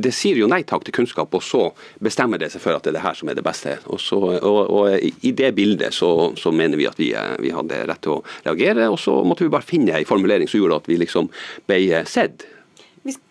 [0.07, 1.65] eh, sier jo nei takk til kunnskap, og så
[1.99, 3.75] bestemmer det seg for at det er det her som er det beste.
[3.91, 7.51] Og, så, og, og I det bildet så, så, mener vi at vi, eh, vi
[7.51, 10.79] hadde rett til å reagere, og så måtte vi bare finne en formulering som gjorde
[10.79, 11.27] at vi liksom
[11.67, 12.47] ble sett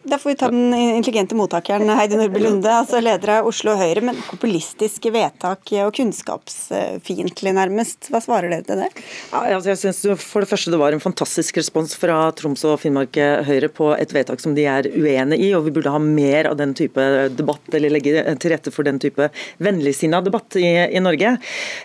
[0.08, 4.02] da får vi ta den intelligente mottakeren Heidi Nordby Lunde, altså leder av Oslo Høyre.
[4.08, 8.10] Men populistiske vedtak og kunnskapsfiendtlig, nærmest.
[8.12, 8.90] Hva svarer dere til det?
[9.32, 12.78] Ja, altså jeg synes For det første det var en fantastisk respons fra Troms og
[12.82, 13.16] Finnmark
[13.48, 16.58] Høyre på et vedtak som de er uenig i, og vi burde ha mer av
[16.60, 19.28] den type debatt, eller legge til rette for den type
[19.62, 21.34] vennligsinna debatt i, i, Norge.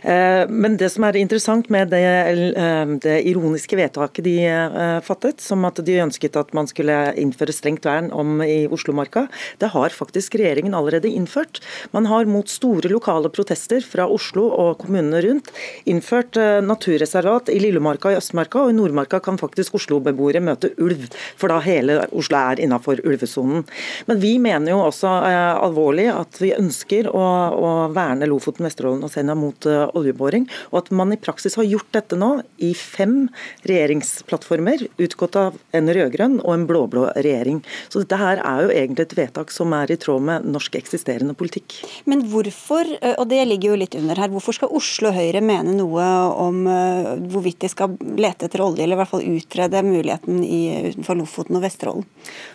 [0.02, 5.42] Eh, men det som er interessant med det, eh, det ironiske vedtaket de eh, fattet,
[5.44, 9.28] som at de ønsket at man skulle innføre strengt vern om i Oslomarka.
[9.62, 11.62] Det har faktisk regjeringen allerede innført.
[11.92, 15.52] Man har mot store lokale protester fra Oslo og kommunene rundt
[15.90, 21.08] innført eh, naturreservat i Lillemarka i Østmarka, og i Nordmarka kan faktisk Oslo-beboere møte ulv,
[21.40, 23.66] for da hele Oslo er innafor ulvesonen.
[24.10, 27.24] Men vi mener jo også eh, alvorlig at vi ønsker å,
[27.54, 31.68] å verne Lofoten, Vesterålen og Senja mot uh, oljeboring, og at man i praksis har
[31.68, 32.30] gjort dette nå
[32.64, 33.28] i fem
[33.68, 37.62] regjeringsplattformer, utgått av en rød-grønn og en blå-blå regjering.
[37.90, 41.36] Så dette her er jo egentlig et vedtak som er i tråd med norsk eksisterende
[41.38, 41.76] politikk.
[42.10, 45.76] Men hvorfor, eh, og det ligger jo litt under her, hvorfor skal Oslo Høyre mene
[45.78, 46.08] noe
[46.44, 50.62] om eh, hvorvidt de skal lete etter olje, eller i hvert fall utrede muligheten i,
[50.92, 52.08] utenfor Lofoten og Vesterålen?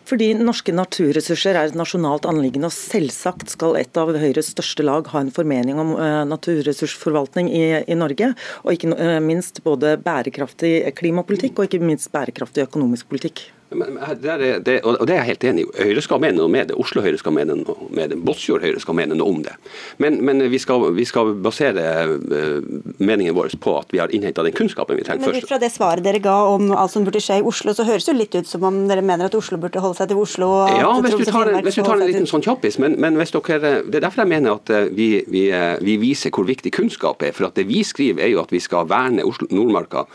[0.09, 5.09] Fordi norske naturressurser er et nasjonalt anliggende, og selvsagt skal et av Høyres største lag
[5.13, 8.33] ha en formening om uh, naturressursforvaltning i, i, Norge,
[8.65, 13.49] og ikke minst både bærekraftig klimapolitikk og ikke minst bærekraftig økonomisk politikk.
[13.70, 15.68] Men, det det, og det er jeg helt enig i.
[15.88, 16.76] Høyre skal mene noe med det.
[16.81, 18.18] Oslo Høyre skal mene noe med det.
[18.24, 19.54] Båtsfjord Høyre skal mene noe om det.
[20.00, 22.64] Men, men vi, skal, vi, skal, basere uh,
[22.96, 25.37] meningen vår på at vi har innhenta den kunnskapen vi trenger først.
[25.37, 27.85] Men ut fra det svaret dere ga om alt som burde skje i Oslo, så
[27.88, 30.50] høres det litt ut som om dere mener at Oslo burde holde seg til Oslo?
[30.72, 32.81] ja, hvis du, tar, hvis du tar, en liten sånn kjappis.
[32.83, 36.33] Men, men dere, det er derfor jeg mener at eh, vi, vi, eh, vi viser
[36.35, 37.35] hvor viktig kunnskap er.
[37.37, 40.07] For at det vi skriver er jo at vi skal verne Oslo, Nordmarka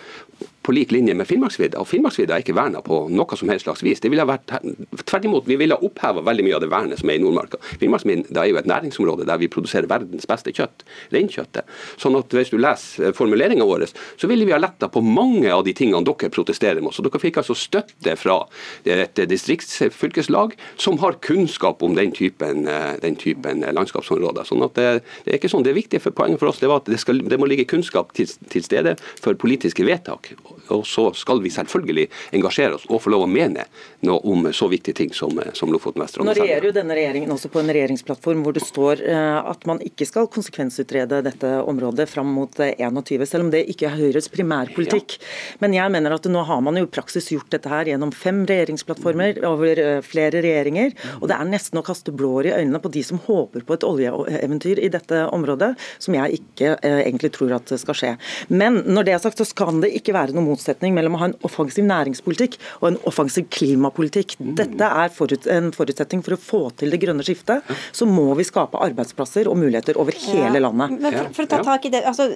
[0.64, 1.80] på lik linje med Finnmarksvidda.
[1.82, 4.00] Og Finnmarksvidda er ikke verna på noe som helst slags vis.
[4.00, 4.56] Det ville vært,
[5.04, 7.60] tvert imot, Vi ville oppheva veldig mye av det vernet som er i Nordmarka.
[7.82, 11.68] Finnmarksvidda er jo et næringsområde der vi produserer verdens beste kjøtt, reinkjøttet.
[12.00, 15.66] Sånn at hvis du leser formuleringa vår, så ville vi ha letta på mange av
[15.68, 16.96] de tingene dere protesterer mot.
[16.96, 18.40] Så dere fikk altså støtte fra
[18.88, 22.70] et distriktsfylkeslag som har kunnskap om den typen,
[23.04, 24.48] den typen landskapsområder.
[24.48, 24.88] Sånn at det,
[25.26, 25.68] det, er ikke sånn.
[25.68, 28.16] Det viktige for poenget for oss det var at det, skal, det må ligge kunnskap
[28.16, 30.32] til, til stede for politiske vedtak.
[30.72, 33.66] Og så skal vi selvfølgelig engasjere oss og få lov å mene
[34.06, 37.52] noe om så viktige ting som, som Lofoten, Vesterålen Nå regjerer jo denne regjeringen også
[37.54, 42.32] på en regjeringsplattform hvor det står eh, at man ikke skal konsekvensutrede dette området fram
[42.36, 45.18] mot 21, eh, selv om det ikke er Høyres primærpolitikk.
[45.18, 45.32] Ja.
[45.64, 48.44] Men jeg mener at nå har man jo i praksis gjort dette her gjennom fem
[48.50, 52.92] regjeringsplattformer over eh, flere regjeringer, og det er nesten å kaste blår i øynene på
[52.94, 55.74] de som håper på et oljeeventyr i dette området,
[56.04, 58.12] som jeg ikke egentlig tror at skal skje.
[58.52, 61.30] Men når det er sagt, så kan det ikke være noen motsetning mellom å ha
[61.32, 64.38] en offensiv næringspolitikk og en offensiv klimapolitikk.
[64.40, 65.12] Dette er
[65.54, 67.64] en forutsetning for å få til det grønne skiftet.
[67.92, 70.96] Så må vi skape arbeidsplasser og muligheter over hele landet.
[71.00, 72.30] Men for, for, å ta tak i det, altså,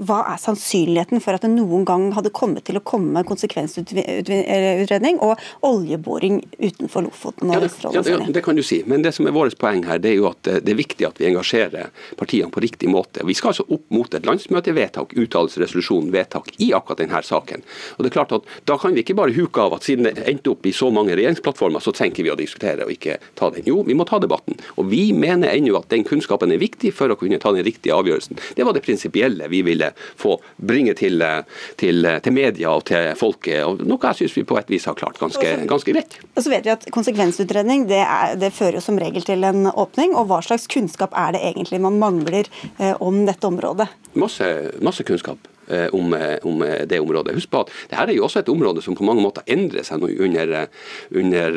[0.00, 5.38] Hva er sannsynligheten for at det noen gang hadde kommet til å komme konsekvensutredning og
[5.66, 8.00] oljeboring utenfor Lofoten og Vesterålen?
[8.00, 8.82] Ja, det, det, kan du si.
[8.88, 11.08] Men det som er vårt poeng her, det er jo at eh, det er viktig
[11.08, 13.24] at vi engasjerer partiene på riktig måte.
[13.26, 17.63] Vi skal altså opp mot et landsmøtevedtak, uttalelsesresolusjon, vedtak i akkurat denne saken.
[17.96, 20.26] Og det er klart at Da kan vi ikke bare huke av at siden det
[20.30, 23.66] endte opp i så mange regjeringsplattformer, så trenger vi å diskutere og ikke ta den.
[23.68, 24.58] Jo, vi må ta debatten.
[24.80, 27.96] Og vi mener ennå at den kunnskapen er viktig for å kunne ta den riktige
[27.96, 28.40] avgjørelsen.
[28.56, 31.22] Det var det prinsipielle vi ville få bringe til,
[31.80, 34.98] til, til media og til folket, og noe jeg syns vi på et vis har
[34.98, 36.18] klart ganske, ganske greit.
[36.34, 40.14] Og så vet vi at Konsekvensutredning det, er, det fører som regel til en åpning.
[40.18, 42.48] og Hva slags kunnskap er det egentlig man mangler
[42.78, 43.88] eh, om dette området?
[44.20, 44.50] Masse,
[44.84, 45.53] masse kunnskap.
[45.68, 47.34] Eh, om, eh, om, eh, det området.
[47.34, 50.02] Husk på at dette er jo også et område som på mange måter endrer seg
[50.02, 50.68] under,
[51.10, 51.56] under,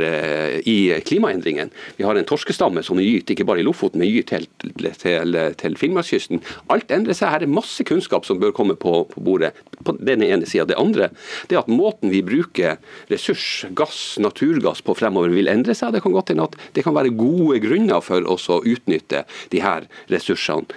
[0.63, 1.69] i klimaendringen.
[1.97, 5.75] Vi har en torskestamme som gyter ikke bare i Lofoten, men gyter til, til, til
[5.75, 6.39] Finnmarkskysten.
[6.71, 7.33] Alt endrer seg.
[7.33, 9.51] Her er masse kunnskap som bør komme på, på bordet.
[9.83, 10.65] på den ene sida.
[10.65, 11.09] Det andre
[11.49, 12.77] det er at måten vi bruker
[13.11, 15.93] ressurs, gass, naturgass på fremover vil endre seg.
[15.93, 19.61] Det kan godt hende at det kan være gode grunner for oss å utnytte de
[19.61, 20.67] her ressursene,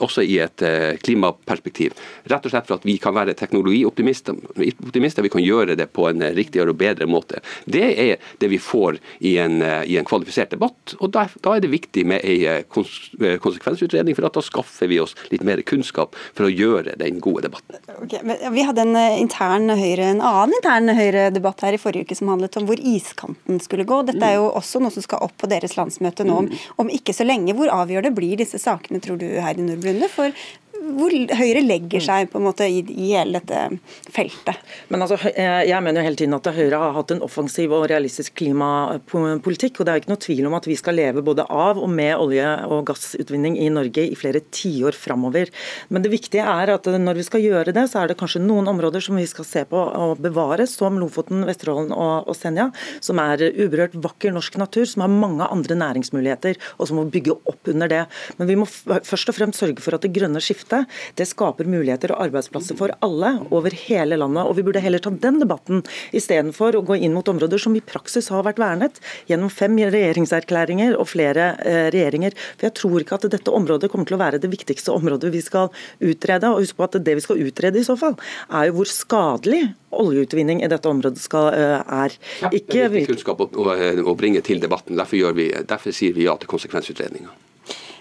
[0.00, 0.62] også i et
[1.04, 1.94] klimaperspektiv.
[2.30, 5.22] Rett rett og slett for at vi kan være teknologioptimister.
[5.24, 7.40] Vi kan gjøre det på en riktigere og bedre måte.
[7.64, 10.94] Det er det vi får i en, i en kvalifisert debatt.
[11.00, 14.90] og da, da, er det viktig med en eh, eh, konsekvensutredning, for at da skaffer
[14.90, 17.78] vi oss litt mer kunnskap for å gjøre den gode debatten.
[18.04, 18.22] Okay,
[18.54, 22.30] vi hadde en, eh, intern høyre, en annen intern Høyre-debatt her i forrige uke som
[22.30, 24.02] handlet om hvor iskanten skulle gå.
[24.10, 26.50] Dette er jo også noe som skal opp på deres landsmøte nå om,
[26.82, 27.56] om ikke så lenge.
[27.56, 30.34] Hvor avgjørende blir disse sakene, tror du, Heidi Nordblunde, for
[30.84, 33.78] hvor Høyre legger seg på en måte i, i hele dette
[34.12, 34.60] feltet.
[34.92, 38.34] Men altså, Jeg mener jo hele tiden at Høyre har hatt en offensiv og realistisk
[38.40, 39.80] klimapolitikk.
[39.80, 42.12] og Det er ikke noe tvil om at vi skal leve både av og med
[42.18, 45.50] olje- og gassutvinning i Norge i flere tiår framover.
[45.88, 48.68] Men det viktige er at når vi skal gjøre det, så er det kanskje noen
[48.70, 52.70] områder som vi skal se på og bevare, som Lofoten, Vesterålen og, og Senja,
[53.04, 57.36] som er uberørt vakker norsk natur, som har mange andre næringsmuligheter, og som må bygge
[57.36, 58.04] opp under det.
[58.38, 60.90] Men vi må først og fremst sørge for at det grønne skiftet dette.
[61.14, 64.44] Det skaper muligheter og arbeidsplasser for alle over hele landet.
[64.44, 65.82] og Vi burde heller ta den debatten
[66.12, 70.96] istedenfor å gå inn mot områder som i praksis har vært vernet gjennom fem regjeringserklæringer
[70.98, 72.34] og flere eh, regjeringer.
[72.56, 75.42] For Jeg tror ikke at dette området kommer til å være det viktigste området vi
[75.44, 76.50] skal utrede.
[76.50, 78.16] og husk på at Det vi skal utrede i så fall,
[78.50, 82.16] er jo hvor skadelig oljeutvinning i dette området skal, uh, er.
[82.50, 82.66] Ikke...
[82.66, 83.76] det er viktig kunnskap å, å,
[84.10, 84.98] å, bringe til debatten.
[84.98, 87.30] Derfor, vi, derfor sier vi ja til konsekvensutredninga.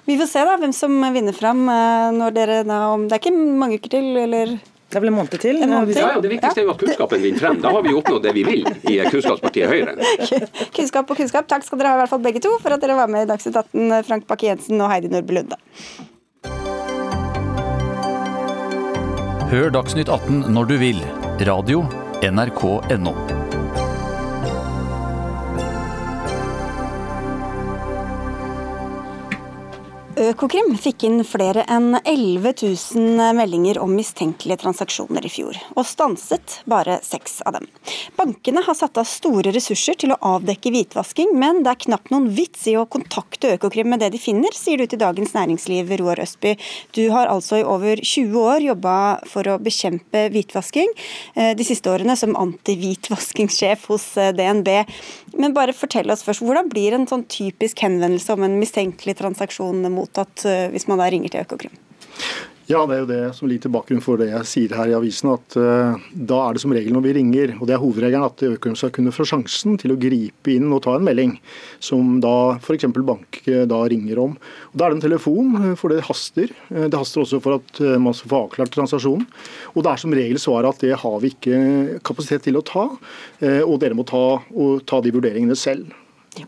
[0.05, 3.21] Vi får se da hvem som vinner fram eh, når dere da om Det er
[3.23, 4.57] ikke mange uker til, eller?
[4.93, 5.61] Det er vel en måned til?
[5.63, 6.03] En måned til.
[6.03, 7.61] Ja, ja, Det viktigste er jo at kunnskapen vinner frem.
[7.63, 9.95] Da har vi oppnådd det vi vil i Kunnskapspartiet Høyre.
[10.75, 11.47] Kunnskap og kunnskap.
[11.49, 13.29] Takk skal dere ha i hvert fall begge to for at dere var med i
[13.31, 15.57] Dagsnytt 18, Frank Bakke-Jensen og Heidi Nordby Lunde.
[19.53, 21.01] Hør Dagsnytt 18 når du vil.
[21.49, 21.87] Radio
[22.21, 23.42] NRK.no.
[30.23, 36.59] Økokrim fikk inn flere enn 11 000 meldinger om mistenkelige transaksjoner i fjor, og stanset
[36.69, 37.65] bare seks av dem.
[38.15, 42.29] Bankene har satt av store ressurser til å avdekke hvitvasking, men det er knapt noen
[42.37, 46.21] vits i å kontakte Økokrim med det de finner, sier du til Dagens Næringsliv, Roar
[46.23, 46.55] Østby.
[46.95, 48.95] Du har altså i over 20 år jobba
[49.27, 50.93] for å bekjempe hvitvasking,
[51.35, 54.71] eh, de siste årene som antihvitvaskingssjef hos eh, DNB.
[55.35, 59.83] Men bare fortell oss først, hvordan blir en sånn typisk henvendelse om en mistenkelig transaksjon
[59.91, 61.79] mot mottatt eh, hvis man da ringer til Økokrim?
[62.63, 64.95] Ja, det er jo det som ligger til bakgrunn for det jeg sier her i
[64.95, 65.33] avisen.
[65.33, 68.39] at uh, Da er det som regel når vi ringer, og det er hovedregelen, at
[68.39, 71.33] Økokrim skal kunne få sjansen til å gripe inn og ta en melding,
[71.83, 72.87] som da f.eks.
[73.03, 74.37] bank eh, da ringer om.
[74.71, 76.53] Og Da er det en telefon, for det haster.
[76.71, 79.27] Det haster også for at man skal få avklart transaksjonen.
[79.75, 82.87] Og det er som regel svaret at det har vi ikke kapasitet til å ta,
[83.67, 84.39] og dere må ta,
[84.87, 85.91] ta de vurderingene selv.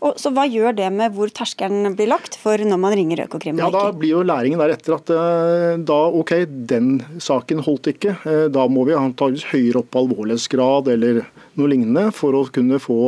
[0.00, 3.60] Og så Hva gjør det med hvor terskelen blir lagt for når man ringer Økokrim?
[3.62, 6.34] Ja, Da blir jo læringen deretter at uh, da OK,
[6.70, 8.16] den saken holdt ikke.
[8.26, 11.22] Uh, da må vi antakeligvis høyere opp alvorlighetsgrad eller
[11.56, 13.00] noe lignende for å kunne få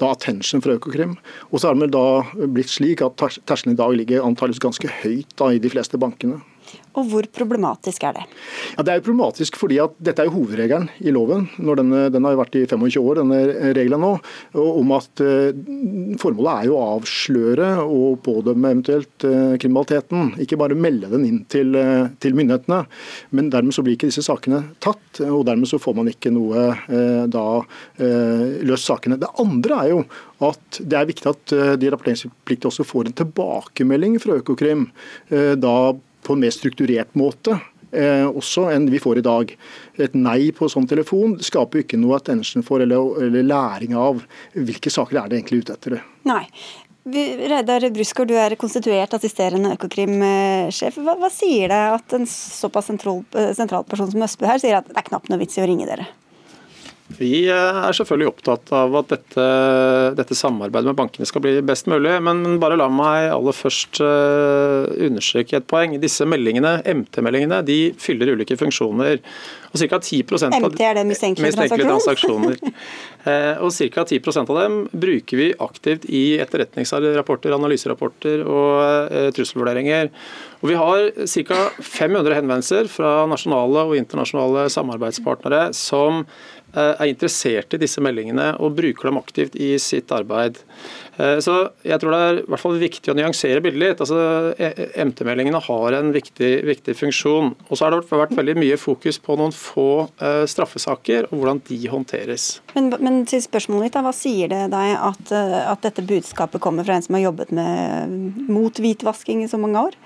[0.00, 1.16] da attention fra Økokrim.
[1.50, 4.94] Og så er det vel da blitt slik at terskelen i dag ligger antakeligvis ganske
[5.02, 6.40] høyt da, i de fleste bankene.
[6.92, 8.24] Og hvor problematisk er det?
[8.76, 11.48] Ja, Det er jo problematisk fordi at dette er jo hovedregelen i loven.
[11.56, 14.12] denne, Den har jo vært i 25 år, denne regelen nå.
[14.52, 15.52] Om at uh,
[16.20, 20.34] formålet er jo å avsløre og pådømme eventuelt uh, kriminaliteten.
[20.44, 22.82] Ikke bare melde den inn til, uh, til, myndighetene.
[23.32, 26.70] Men dermed så blir ikke disse sakene tatt, og dermed så får man ikke noe
[27.32, 27.44] da
[28.64, 29.18] løst sakene.
[29.20, 29.98] Det andre er jo
[30.42, 34.88] at det er viktig at de rapporteringspliktige også får en tilbakemelding fra Økokrim.
[35.60, 35.74] da
[36.22, 37.58] på en mer strukturert måte.
[37.92, 39.50] Eh, også enn vi får i dag.
[40.00, 44.22] Et nei på sånn telefon skaper jo ikke noe attention for eller, eller, læring av
[44.56, 45.98] hvilke saker er det egentlig ute etter.
[46.28, 46.46] Nei.
[47.02, 51.00] Reidar Brusgaard, du er konstituert assisterende Økokrim-sjef.
[51.02, 54.78] Hva, hva, sier det at en såpass sentral, eh, sentral person som Østbø her sier
[54.78, 56.06] at det er knapt noe vits i å ringe dere?
[57.18, 59.46] Vi eh, er selvfølgelig opptatt av at dette,
[60.18, 62.14] dette, samarbeidet med bankene skal bli best mulig.
[62.24, 65.98] Men bare la meg aller først uh, understreke et poeng.
[66.02, 69.20] Disse meldingene, MT-meldingene de fyller ulike funksjoner.
[69.72, 69.98] Og ca.
[69.98, 72.58] 10% av MT er det mistenkelige transaksjoner?
[73.26, 74.06] uh, og ca.
[74.06, 80.10] 10% av dem bruker vi aktivt i etterretningsrapporter, analyserapporter og trusselvurderinger.
[80.62, 81.60] Og Vi har ca.
[81.82, 88.76] 500 henvendelser fra nasjonale og internasjonale samarbeidspartnere som Eh, er interessert i disse meldingene og
[88.78, 90.60] bruker dem aktivt i sitt arbeid.
[91.16, 94.02] Eh, så jeg tror det er i hvert fall viktig å nyansere bildet litt.
[94.04, 97.52] Altså, e, MT-meldingene har en viktig, viktig, funksjon.
[97.68, 101.62] Og så har det vært veldig mye fokus på noen få uh, straffesaker og hvordan
[101.68, 102.48] de håndteres.
[102.76, 106.86] Men, men til spørsmålet mitt, da, hva sier det deg at, at dette budskapet kommer
[106.86, 108.16] fra en som har jobbet med,
[108.48, 109.98] mot hvitvasking i så mange år?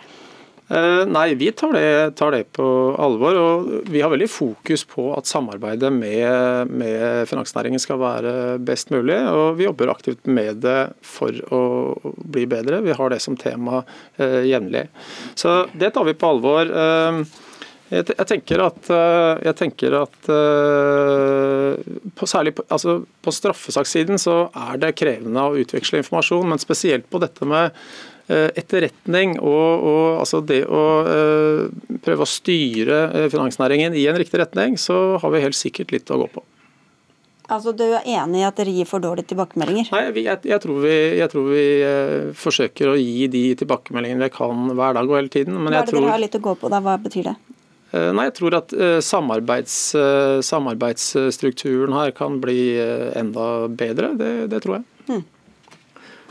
[0.69, 2.67] Eh, nei, vi tar det, tar det, på
[2.99, 3.39] alvor.
[3.39, 8.33] og Vi har veldig fokus på at samarbeidet med, med, finansnæringen skal være
[8.67, 9.19] best mulig.
[9.31, 11.63] og Vi jobber aktivt med det for å
[12.19, 12.83] bli bedre.
[12.83, 13.85] Vi har det som tema
[14.19, 14.89] eh, jevnlig.
[15.39, 16.67] Så det tar vi på alvor.
[16.67, 17.23] Eh,
[17.95, 20.33] jeg, tenker at, eh, jeg tenker at
[22.19, 27.07] på, særlig på, altså på straffesakssiden så er det krevende å utveksle informasjon, men spesielt
[27.07, 27.71] på dette med
[28.29, 34.41] etterretning og, og altså det å uh, prøve å styre eh, finansnæringen i en riktig
[34.43, 36.43] retning, så har vi helt sikkert litt å gå på.
[37.47, 39.93] Altså Du er enig i at dere gir for dårlige tilbakemeldinger?
[39.95, 41.67] Nei, jeg, jeg, tror vi, jeg tror vi
[42.35, 45.61] forsøker å gi de tilbakemeldingene vi kan hver dag og hele tiden.
[45.61, 46.03] Hva er det tror...
[46.03, 46.83] dere har litt å gå på da?
[46.83, 47.37] Hva betyr det?
[47.95, 48.75] Nei, Jeg tror at
[49.07, 49.77] samarbeids,
[50.45, 52.75] samarbeidsstrukturen her kan bli
[53.15, 54.11] enda bedre.
[54.19, 54.87] Det, det tror jeg.
[55.07, 55.23] Hmm.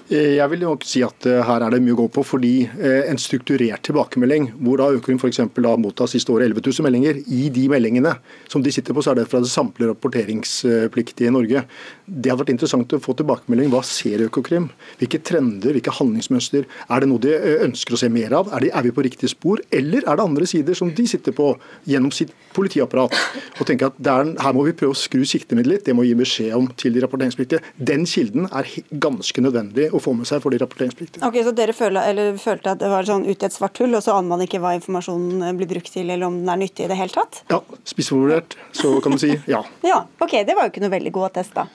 [0.06, 2.68] Eh, jeg vil nok si at eh, her er det mye å gå på, fordi
[2.68, 5.40] eh, en strukturert tilbakemelding, hvor da Økokrim f.eks.
[5.82, 8.12] mottatt siste året 11 000 meldinger, i de meldingene
[8.52, 11.64] som de sitter på, så er det fra det samtlige rapporteringspliktige i Norge.
[12.06, 13.72] Det har vært interessant å få tilbakemelding.
[13.74, 14.68] Hva ser Økokrim?
[15.00, 16.70] Hvilke trender, hvilke handlingsmønster?
[16.86, 17.34] Er det noe de
[17.66, 18.54] ønsker å se mer av?
[18.54, 19.66] Er, de, er vi på riktig spor?
[19.74, 21.50] Eller er det andre sider som de sitter på
[21.90, 23.18] gjennom sitt politiapparat
[23.58, 26.14] og tenker at der, her må vi prøve å skru siktemiddelet litt, det må vi
[26.14, 27.74] gi beskjed om til de rapporteringspliktige.
[27.90, 28.70] Den kilden er
[29.02, 31.24] ganske nødvendig å få med seg for de rapporteringspliktige.
[31.26, 32.04] Ok, Så dere følte,
[32.42, 34.62] følte at det var sånn ut i et svart hull, og så aner man ikke
[34.64, 37.42] hva informasjonen blir brukt til, eller om den er nyttig i det hele tatt?
[37.52, 39.64] Ja, spissformulert så kan du si ja.
[39.92, 41.68] ja, ok, Det var jo ikke noe veldig god attest, da.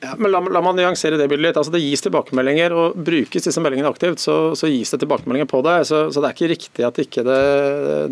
[0.00, 1.56] Ja, men la, la, meg nyansere det bildet litt.
[1.58, 5.58] Altså, det gis tilbakemeldinger, og brukes disse meldingene aktivt, så, så gis det tilbakemeldinger på
[5.66, 5.74] det.
[5.88, 7.38] Så, så, det er ikke riktig at ikke det,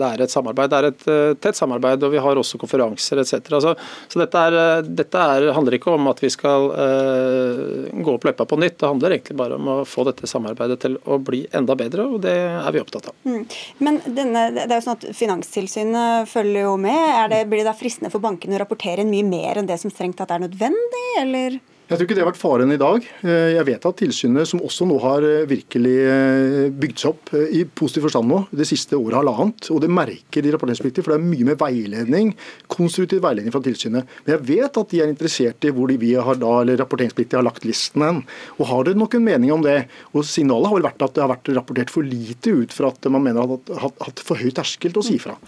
[0.01, 0.73] det er et samarbeid.
[0.73, 3.39] Det er et uh, tett samarbeid, og vi har også konferanser etc.
[3.63, 3.77] Så,
[4.11, 8.27] så dette, er, uh, dette er, handler ikke om at vi skal uh, gå opp
[8.27, 8.81] løypa på nytt.
[8.83, 12.19] Det handler egentlig bare om å få dette samarbeidet til å bli enda bedre, og
[12.27, 13.19] det er vi opptatt av.
[13.31, 13.47] Mm.
[13.87, 17.31] Men denne, det er jo sånn at Finanstilsynet følger jo med.
[17.31, 20.19] Det, blir det da fristende for bankene å rapportere mye mer enn det som strengt
[20.19, 21.63] tatt er nødvendig, eller?
[21.87, 23.05] Jeg tror ikke det har vært faren i dag.
[23.23, 27.31] Eh, jeg vet at tilsynet, som også nå har eh, virkelig eh, bygd seg opp
[27.37, 31.21] i positiv forstand nå, det siste året halvannet, og det merker de rapporteringspliktige, for det
[31.21, 32.33] er mye med veiledning,
[32.75, 34.11] konstruktiv veiledning fra tilsynet.
[34.25, 37.39] Men jeg vet at de er interessert i hvor de vi har da, eller rapporteringspliktige
[37.39, 38.21] har lagt listen hen.
[38.59, 39.79] Og har dere nok en mening om det?
[40.11, 43.11] Og Signalet har vel vært at det har vært rapportert for lite ut fra at
[43.15, 45.39] man mener at hatt for høy terskel til å si fra.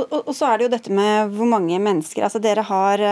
[0.00, 2.24] Og, og, så er det jo dette med hvor mange mennesker.
[2.24, 3.02] altså Dere har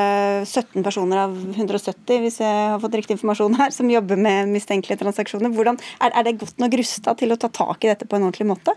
[0.47, 4.49] 17 eh, personer av 170, hvis jeg har fått riktig informasjon her, som jobber med
[4.55, 5.53] mistenkelige transaksjoner.
[5.53, 8.29] Hvordan, er, er det godt nok rusta til å ta tak i dette på en
[8.31, 8.77] ordentlig måte?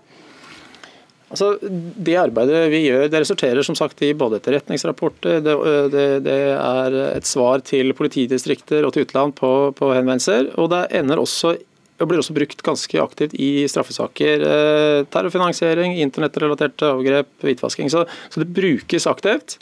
[1.34, 5.56] Altså, Det arbeidet vi gjør, det resulterer som sagt i både etterretningsrapporter, det,
[5.96, 10.52] det, det er et svar til politidistrikter og til utland på, på henvendelser.
[10.60, 11.56] og det ender også
[12.04, 14.46] og blir også brukt ganske aktivt i straffesaker.
[14.48, 17.92] Eh, terrorfinansiering, internettrelaterte overgrep, hvitvasking.
[17.94, 19.58] Så, så det brukes aktivt.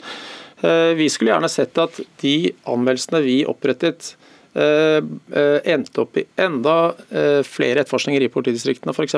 [0.62, 2.36] Eh, vi skulle gjerne sett at de
[2.70, 4.14] anmeldelsene vi opprettet
[4.54, 9.16] endte opp i enda eh, flere etterforskninger i politidistriktene f.eks.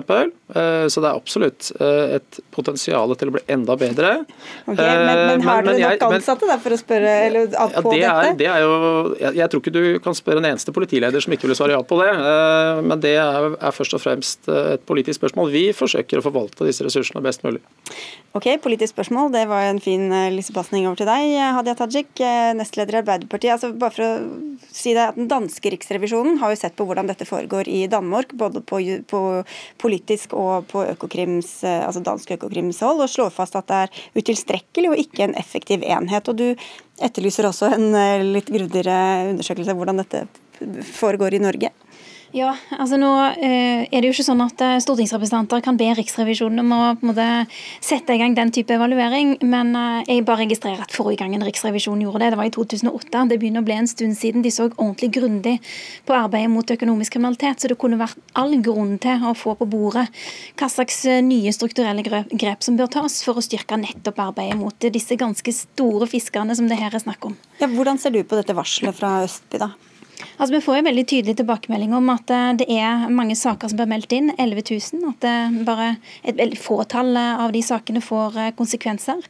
[0.95, 4.13] Så det er absolutt et potensial til å bli enda bedre.
[4.69, 8.01] Okay, men, men, har dere nok ansatte da, for å spørre eller, på ja, det
[8.05, 8.39] er, dette?
[8.39, 8.75] Det er jo,
[9.19, 11.83] jeg, jeg, tror ikke du kan spørre en eneste politileder som ikke vil svare ja
[11.83, 12.11] på det.
[12.87, 15.51] Men det er, er først og fremst et politisk spørsmål.
[15.55, 17.63] Vi forsøker å forvalte disse ressursene best mulig.
[18.39, 19.33] Ok, politisk spørsmål.
[19.35, 22.15] Det var en fin lissepasning over til deg, Hadia Tajik,
[22.59, 23.57] nestleder i Arbeiderpartiet.
[23.57, 27.09] Altså, bare for å si det, at den danske riksrevisjonen har jo sett på hvordan
[27.09, 29.21] dette foregår i Danmark, både på, på
[29.81, 34.03] politisk og på Økokrims, eh, altså dansk Økokrims hold, og slår fast at det er
[34.21, 36.29] utilstrekkelig og ikke en effektiv enhet.
[36.29, 36.47] Og Du
[37.03, 40.27] etterlyser også en eh, litt grundigere undersøkelse av hvordan dette
[40.95, 41.73] foregår i Norge?
[42.35, 43.09] Ja, altså nå
[43.47, 47.07] eh, er det jo ikke sånn at eh, stortingsrepresentanter kan be Riksrevisjonen om å på
[47.07, 47.27] en måte
[47.79, 52.03] sette i gang den type evaluering, men eh, jeg bare registrerer at forrige gangen Riksrevisjonen
[52.03, 53.23] gjorde det, det var i 2008.
[53.31, 55.55] Det begynner å bli en stund siden de så ordentlig grundig
[56.11, 59.71] på arbeidet mot økonomisk kriminalitet, så det kunne vært all grunn til å få på
[59.71, 60.09] bordet
[60.59, 65.23] hva slags nye strukturelle grep som bør tas for å styrke nettopp arbeidet mot disse
[65.23, 67.39] ganske store fiskerne som det her er snakk om.
[67.63, 69.77] Ja, hvordan ser du på dette varselet fra Østby, da?
[70.37, 73.79] Altså, Vi får jo veldig tydelig tilbakemelding om at eh, det er mange saker som
[73.79, 75.13] blir meldt inn, 11 000.
[75.13, 75.89] At det bare
[76.23, 79.23] et veldig fåtall eh, av de sakene får eh, konsekvenser.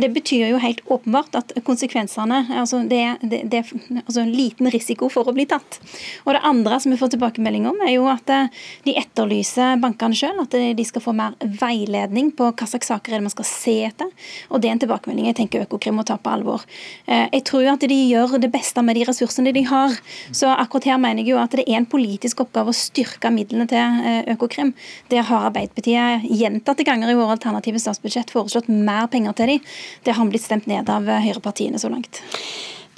[0.00, 5.08] Det betyr jo helt åpenbart at konsekvensene altså det, det, det er altså liten risiko
[5.12, 5.80] for å bli tatt.
[6.26, 10.40] Og Det andre som vi får tilbakemelding om, er jo at de etterlyser bankene sjøl.
[10.44, 13.76] At de skal få mer veiledning på hva slags saker er det man skal se
[13.88, 14.12] etter.
[14.50, 16.64] Og Det er en tilbakemelding jeg tenker Økokrim må ta på alvor.
[17.06, 19.96] Jeg tror at de gjør det beste med de ressursene de har.
[20.32, 23.66] Så akkurat her mener jeg jo at det er en politisk oppgave å styrke midlene
[23.70, 24.72] til eh, Økokrim.
[25.12, 29.70] Der har Arbeiderpartiet gjentatte ganger i våre alternative statsbudsjett foreslått mer penger til dem.
[30.06, 32.22] Det har blitt stemt ned av eh, høyrepartiene så langt.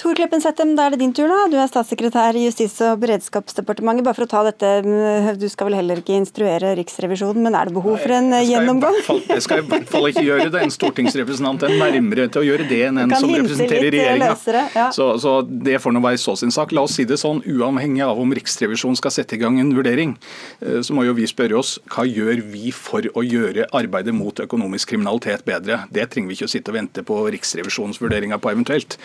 [0.01, 1.29] Tor Kleppen Settem, da er det din tur.
[1.29, 1.45] da.
[1.53, 4.03] Du er statssekretær i Justis- og beredskapsdepartementet.
[4.03, 7.67] Bare for å ta dette, mm, Du skal vel heller ikke instruere Riksrevisjonen, men er
[7.67, 8.97] det behov for en Nei, gjennomgang?
[9.29, 10.63] Jeg skal i hvert fall ikke gjøre det.
[10.63, 14.71] En stortingsrepresentant er nærmere til å gjøre det enn en som representerer regjeringa.
[14.75, 14.91] Ja.
[14.91, 16.73] Så, så, det får nå være så sin sak.
[16.73, 20.17] La oss si det sånn, uavhengig av om Riksrevisjonen skal sette i gang en vurdering,
[20.63, 24.35] eh, så må jo vi spørre oss hva gjør vi for å gjøre arbeidet mot
[24.35, 25.85] økonomisk kriminalitet bedre.
[25.93, 28.99] Det trenger vi ikke å sitte og vente på Riksrevisjonens vurderinger på eventuelt.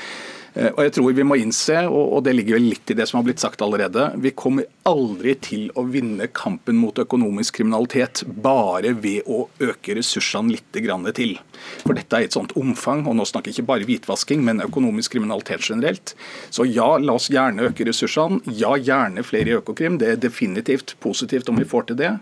[0.57, 3.19] Eh, og jeg tror vi må innse, og det ligger vel litt i det som
[3.19, 8.95] har blitt sagt allerede, vi kommer aldri til å vinne kampen mot økonomisk kriminalitet bare
[8.97, 10.81] ved å øke ressursene litt
[11.17, 11.37] til.
[11.83, 15.15] For dette er et sånt omfang, og nå snakker jeg ikke bare hvitvasking, men økonomisk
[15.15, 16.13] kriminalitet generelt.
[16.53, 18.41] Så ja, la oss gjerne øke ressursene.
[18.57, 19.99] Ja, gjerne flere i Økokrim.
[20.01, 22.13] Det er definitivt positivt om vi får til det.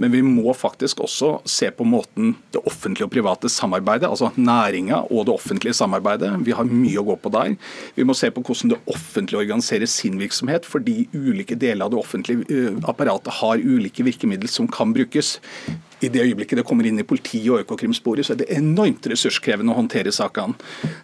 [0.00, 5.04] Men vi må faktisk også se på måten det offentlige og private samarbeidet, altså næringa
[5.10, 6.32] og det offentlige samarbeidet.
[6.46, 7.56] Vi har mye å gå på der.
[7.96, 12.00] Vi må se på hvordan det offentlige organiserer sin virksomhet, fordi ulike deler av det
[12.00, 15.38] offentlige eh, apparatet har ulike virkemidler som kan brukes
[16.00, 19.72] i det øyeblikket det kommer inn i politi- og Økokrim-sporet, så er det enormt ressurskrevende
[19.72, 20.54] å håndtere sakene.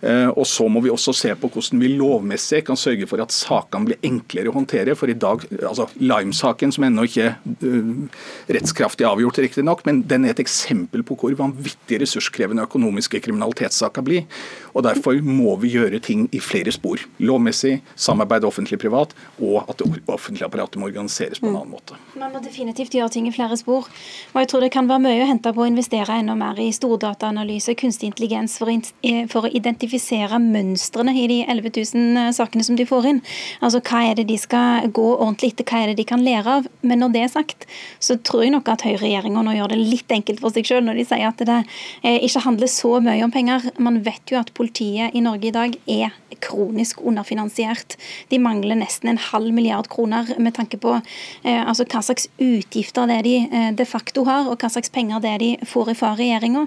[0.02, 3.32] Eh, og Så må vi også se på hvordan vi lovmessig kan sørge for at
[3.32, 4.96] sakene blir enklere å håndtere.
[4.98, 8.20] For i dag, altså Lime-saken, som ennå ikke er uh,
[8.50, 14.26] rettskraftig avgjort, riktignok, men den er et eksempel på hvor vanvittig ressurskrevende økonomiske kriminalitetssaker blir.
[14.74, 17.00] Og Derfor må vi gjøre ting i flere spor.
[17.22, 21.98] Lovmessig, samarbeid offentlig-privat, og at det offentlige apparatet må organiseres på en annen måte.
[22.18, 23.88] Man må definitivt gjøre ting i flere spor.
[24.34, 26.70] Og jeg tror det kan være mye å hente på å investere enda mer i
[26.74, 28.70] stordataanalyse, kunstig intelligens, for
[29.30, 33.20] for å identifisere mønstrene i de 11 000 eh, sakene som de får inn.
[33.64, 36.56] Altså Hva er det de skal gå ordentlig etter, hva er det de kan lære
[36.60, 36.68] av.
[36.86, 37.66] Men når det er sagt,
[38.02, 41.00] så tror jeg nok at høyreregjeringa nå gjør det litt enkelt for seg sjøl når
[41.00, 41.60] de sier at det
[42.02, 43.70] ikke handler så mye om penger.
[43.82, 47.96] Man vet jo at politiet i Norge i dag er kronisk underfinansiert.
[48.30, 53.08] De mangler nesten en halv milliard kroner med tanke på eh, altså hva slags utgifter
[53.10, 55.92] det er de eh, de facto har, og hva slags penger det er de får
[55.98, 56.66] fra regjeringa.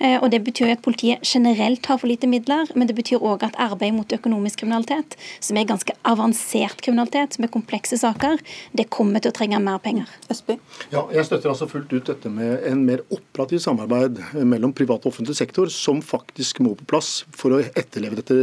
[0.00, 3.44] Eh, og det betyr at politiet generelt har for lite midler, men det betyr òg
[3.46, 8.38] at arbeid mot økonomisk kriminalitet, som er ganske avansert kriminalitet, med komplekse saker,
[8.76, 10.10] det kommer til å trenge mer penger.
[10.32, 10.56] Østby?
[10.92, 15.12] Ja, jeg støtter altså fullt ut dette med en mer operativ samarbeid mellom privat og
[15.12, 18.36] offentlig sektor, som faktisk må på plass for å etterleve dette,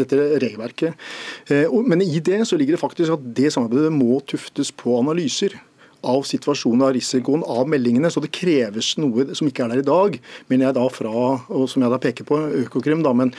[0.00, 0.98] dette regelverket.
[1.52, 5.56] Eh, men i det så ligger det faktisk at det samarbeidet må tuftes på analyser
[6.04, 8.10] av situasjonen, av risikoen, av meldingene.
[8.12, 10.18] Så det kreves noe som ikke er der i dag,
[10.52, 13.32] men jeg da fra, og som jeg da peker på, Økokrim, da, men,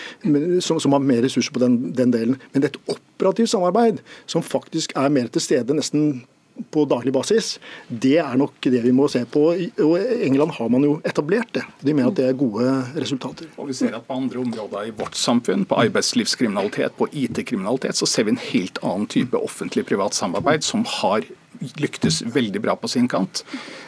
[0.63, 2.39] som, som, har mer ressurser på den, den delen.
[2.53, 6.23] Men det er et operativt samarbeid som faktisk er mer til stede nesten
[6.71, 7.55] på daglig basis,
[7.89, 9.47] det er nok det vi må se på.
[9.83, 11.65] Og England har man jo etablert det.
[11.83, 13.49] De mener at det er gode resultater.
[13.59, 18.05] Og vi ser at På andre områder i vårt samfunn, på arbeidslivskriminalitet, på IT-kriminalitet, så
[18.05, 21.25] ser vi en helt annen type offentlig-privat samarbeid som har
[21.81, 23.43] lyktes veldig bra på sin kant.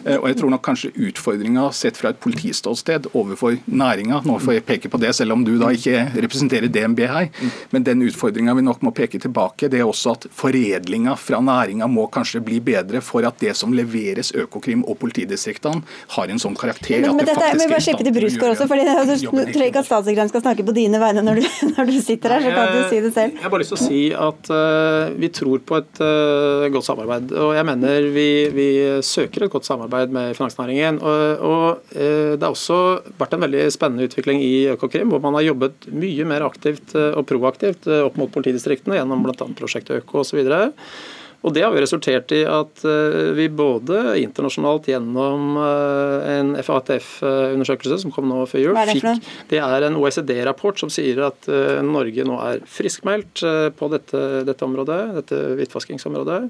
[0.05, 4.57] Eh, og jeg tror nok kanskje utfordringa sett fra et politiståsted overfor næringa, nå får
[4.57, 7.30] jeg peke på det selv om du da ikke representerer DNB her,
[7.74, 11.89] men den utfordringa vi nok må peke tilbake, det er også at foredlinga fra næringa
[11.91, 16.55] må kanskje bli bedre for at det som leveres Økokrim og politidistriktene, har en sånn
[16.57, 19.65] karakter men, men at det faktisk er i slippe til Brusgaard også, for jeg tror
[19.68, 22.53] ikke at statssekretæren skal snakke på dine vegne når du, når du, sitter her, så
[22.55, 23.38] kan du si det selv.
[23.38, 26.88] Jeg har bare lyst til å si at uh, vi tror på et uh, godt
[26.88, 27.34] samarbeid.
[27.34, 28.68] og jeg mener vi, vi,
[29.05, 31.01] søker et godt samarbeid med finansnæringen.
[31.01, 32.80] Og, og eh, Det har også
[33.20, 37.14] vært en veldig spennende utvikling i Økokrim, hvor man har jobbet mye mer aktivt eh,
[37.18, 39.53] og proaktivt eh, opp mot politidistriktene gjennom bl.a.
[39.58, 40.43] prosjektet Øko osv.
[41.45, 42.82] Og Det har jo resultert i at
[43.38, 49.86] vi både internasjonalt gjennom en FATF-undersøkelse som kom nå før jul, det, fikk, det er
[49.86, 51.47] en OECD-rapport som sier at
[51.86, 53.45] Norge nå er friskmeldt
[53.78, 56.41] på dette, dette området, dette hvitvaskingsområdet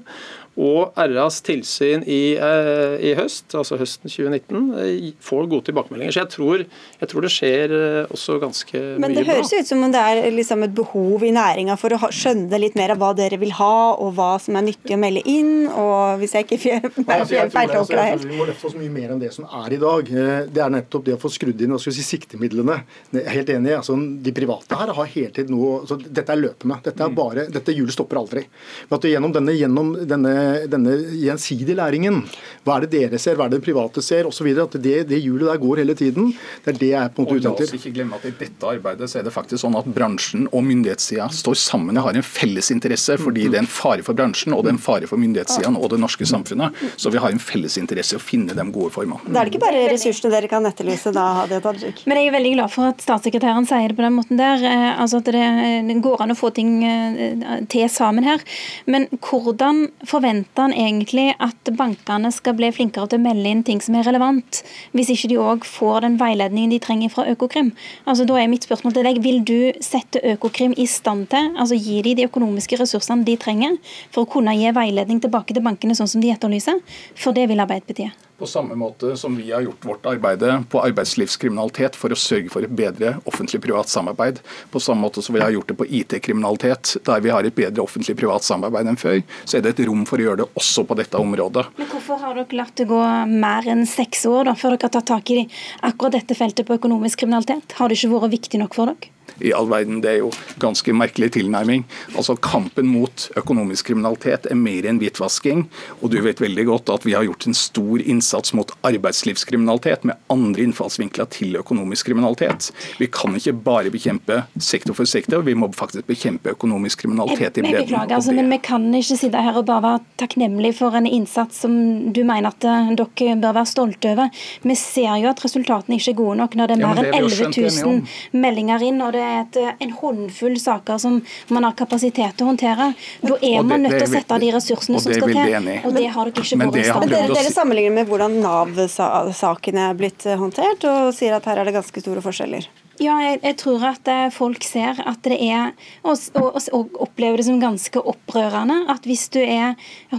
[0.58, 6.16] og RAs tilsyn i, eh, i, høst, altså høsten 2019, eh, får gode tilbakemeldinger.
[6.16, 6.64] Så jeg tror,
[6.98, 9.02] jeg tror det skjer eh, også ganske mye bra.
[9.04, 12.10] Men det høres ut som om det er liksom et behov i næringa for å
[12.10, 15.22] skjønne litt mer av hva dere vil ha, og hva som er nyttig å melde
[15.30, 15.68] inn.
[15.70, 16.58] og Hvis jeg ikke
[17.06, 18.26] feiltolker deg helt.
[18.26, 20.10] Vi må løfte oss mye mer enn det som er i dag.
[20.50, 22.80] Det er nettopp det å få skrudd inn hva skal vi si, siktemidlene.
[23.14, 23.76] Jeg er helt enig.
[23.78, 26.82] altså De private her har hele tiden noe så Dette er løpende.
[26.82, 27.16] Dette er mm.
[27.16, 28.42] bare, dette hjulet stopper aldri.
[28.88, 32.22] Men at gjennom denne, gjennom denne denne gjensidige læringen.
[32.66, 34.48] Hva er det dere ser, hva er det private ser osv.
[34.62, 36.32] At det, det hjulet der går hele tiden.
[36.64, 37.68] Det er det jeg er på en måte ute etter.
[37.68, 40.48] La oss ikke glemme at i dette arbeidet så er det faktisk sånn at bransjen
[40.50, 44.18] og myndighetssida står sammen og har en felles interesse, fordi det er en fare for
[44.18, 46.76] bransjen og det er en fare for myndighetssida og det norske samfunnet.
[46.96, 49.20] Så vi har en felles interesse i å finne de gode formene.
[49.28, 52.04] Da er det ikke bare ressursene dere kan etterlyse da, Hadia Tajik?
[52.08, 54.64] Men jeg er veldig glad for at statssekretæren sier det på den måten der.
[54.64, 58.44] Eh, altså at det går an å få ting eh, til sammen her.
[58.90, 63.80] Men hvordan forventer han egentlig at bankene skal bli flinkere til å melde inn ting
[63.84, 64.62] som er relevant,
[64.92, 67.72] hvis ikke de òg får den veiledningen de trenger fra Økokrim?
[68.04, 71.74] Altså, da er mitt spørsmål til deg, Vil du sette Økokrim i stand til, altså
[71.74, 73.76] gi de de økonomiske ressursene de trenger,
[74.10, 76.80] for å kunne gi veiledning tilbake til bankene sånn som de etterlyser?
[77.14, 78.27] For det vil Arbeiderpartiet.
[78.38, 82.62] På samme måte som vi har gjort vårt arbeid på arbeidslivskriminalitet for å sørge for
[82.62, 84.38] et bedre offentlig-privat samarbeid,
[84.70, 87.82] på samme måte som vi har gjort det på IT-kriminalitet, der vi har et bedre
[87.82, 91.00] offentlig-privat samarbeid enn før, så er det et rom for å gjøre det også på
[91.02, 91.66] dette området.
[91.80, 93.02] Men Hvorfor har dere latt det gå
[93.42, 95.42] mer enn seks år da, før dere har tatt tak i
[95.90, 97.74] akkurat dette feltet på økonomisk kriminalitet?
[97.80, 99.17] Har det ikke vært viktig nok for dere?
[99.40, 100.00] I all verden.
[100.04, 100.30] Det er jo
[100.62, 101.84] ganske merkelig tilnærming.
[102.14, 105.66] Altså Kampen mot økonomisk kriminalitet er mer enn hvitvasking.
[106.02, 110.18] Og du vet veldig godt at vi har gjort en stor innsats mot arbeidslivskriminalitet med
[110.32, 112.70] andre innfallsvinkler til økonomisk kriminalitet.
[112.98, 117.64] Vi kan ikke bare bekjempe sektor for sektor, vi må faktisk bekjempe økonomisk kriminalitet i
[117.64, 117.74] bredden.
[117.74, 121.06] Jeg beklager, altså, men vi kan ikke sitte her og bare være takknemlige for en
[121.06, 121.74] innsats som
[122.14, 124.32] du mener at eh, dere bør være stolte over.
[124.62, 127.50] Vi ser jo at resultatene ikke er gode nok når det er mer enn 11
[127.52, 129.02] 000 meldinger inn.
[129.04, 131.20] og det er et, en håndfull saker som
[131.54, 132.90] man har kapasitet til å håndtere.
[133.22, 135.70] Da er man nødt til å sette av de ressursene som skal til.
[135.84, 137.36] Og det har dere ikke vært i stand til.
[137.38, 142.04] Dere sammenligner med hvordan Nav-sakene er blitt håndtert, og sier at her er det ganske
[142.04, 142.68] store forskjeller.
[142.98, 145.70] Ja, jeg, jeg, tror at eh, folk ser at det er,
[146.02, 149.76] og, og, og, opplever det som ganske opprørende, at hvis du er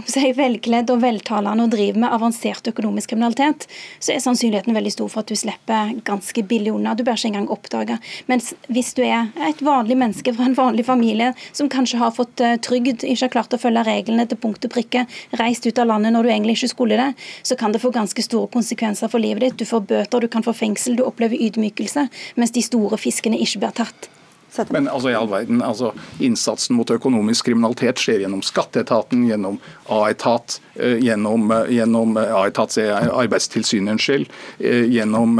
[0.08, 3.66] si, velkledd og veltalende og driver med avansert økonomisk kriminalitet,
[4.00, 6.94] så er sannsynligheten veldig stor for at du slipper ganske billig unna.
[6.96, 7.98] Du bør ikke engang oppdage.
[8.32, 12.40] Mens hvis du er et vanlig menneske fra en vanlig familie som kanskje har fått
[12.40, 15.04] uh, trygd, ikke har klart å følge reglene til punkt og prikke,
[15.42, 17.10] reist ut av landet når du egentlig ikke skulle det,
[17.44, 19.60] så kan det få ganske store konsekvenser for livet ditt.
[19.60, 22.08] Du får bøter, du kan få fengsel, du opplever ydmykelse.
[22.40, 24.10] mens de store fiskene ikke blir tatt.
[24.74, 30.58] Men altså i all verden, altså Innsatsen mot økonomisk kriminalitet skjer gjennom skatteetaten, gjennom A-etat,
[30.80, 32.34] gjennom, eh, gjennom eh,
[33.22, 34.26] arbeidstilsynets skyld,
[34.60, 35.36] gjennom,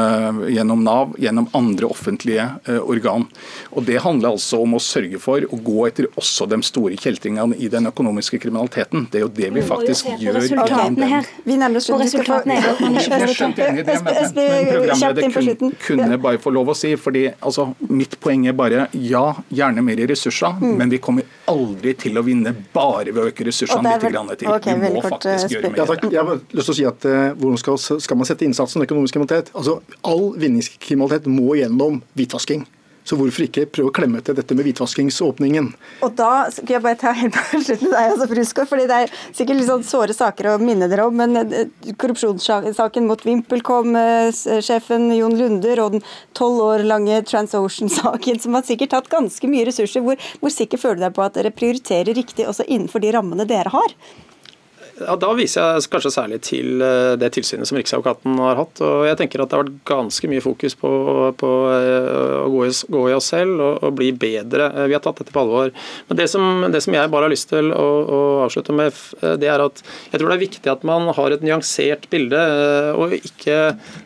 [0.48, 2.46] gjennom, Nav, gjennom andre offentlige
[2.80, 3.26] organ.
[3.72, 7.56] Og Det handler altså om å sørge for å gå etter også de store kjeltringene
[7.58, 9.06] i den økonomiske kriminaliteten.
[9.10, 10.38] Det er jo det vi faktisk gjør.
[10.40, 11.30] Resultatene her.
[11.44, 12.80] Vi oss resultatene her.
[13.00, 17.26] Jeg skjønte enig i det, men, men programleder kunne bare få lov å si, fordi
[17.38, 20.74] altså, mitt poeng er bare ja, gjerne mer ressurser, mm.
[20.78, 24.50] men vi kommer aldri til å vinne bare ved å øke ressursene litt grann til.
[24.50, 25.29] Okay, vi må faktisk.
[25.30, 26.08] Ja, takk.
[26.10, 29.16] Jeg har lyst til å si at uh, Hvordan skal, skal, man sette innsatsen økonomisk
[29.16, 29.54] kriminalitet?
[29.54, 32.66] Altså, All vinningskriminalitet må gjennom hvitvasking.
[33.10, 35.70] Så hvorfor ikke prøve å klemme til dette med hvitvaskingsåpningen?
[36.04, 39.14] Og da skal jeg bare ta helt på slutten deg, altså, Bruskår, fordi Det er
[39.26, 45.38] sikkert litt sånn såre saker å minne dere om, men eh, korrupsjonssaken mot VimpelCom-sjefen Jon
[45.40, 46.06] Lunder og den
[46.36, 50.04] tolv år lange TransOcean-saken, som har sikkert tatt ganske mye ressurser.
[50.04, 53.48] Hvor, hvor sikker føler du deg på at dere prioriterer riktig også innenfor de rammene
[53.48, 53.96] dere har?
[55.00, 58.80] Ja, Da viser jeg kanskje særlig til eh, det tilsynet som Riksadvokaten har hatt.
[58.84, 60.90] og jeg tenker at Det har vært ganske mye fokus på,
[61.40, 64.68] på eh, å gå i, gå i, oss selv og, og, bli bedre.
[64.74, 65.72] Eh, vi har tatt dette på alvor.
[66.08, 68.96] Men det som, det som jeg bare har lyst til å, å, avslutte med,
[69.40, 69.80] det er at
[70.10, 72.40] jeg tror det er viktig at man har et nyansert bilde,
[72.96, 73.56] og ikke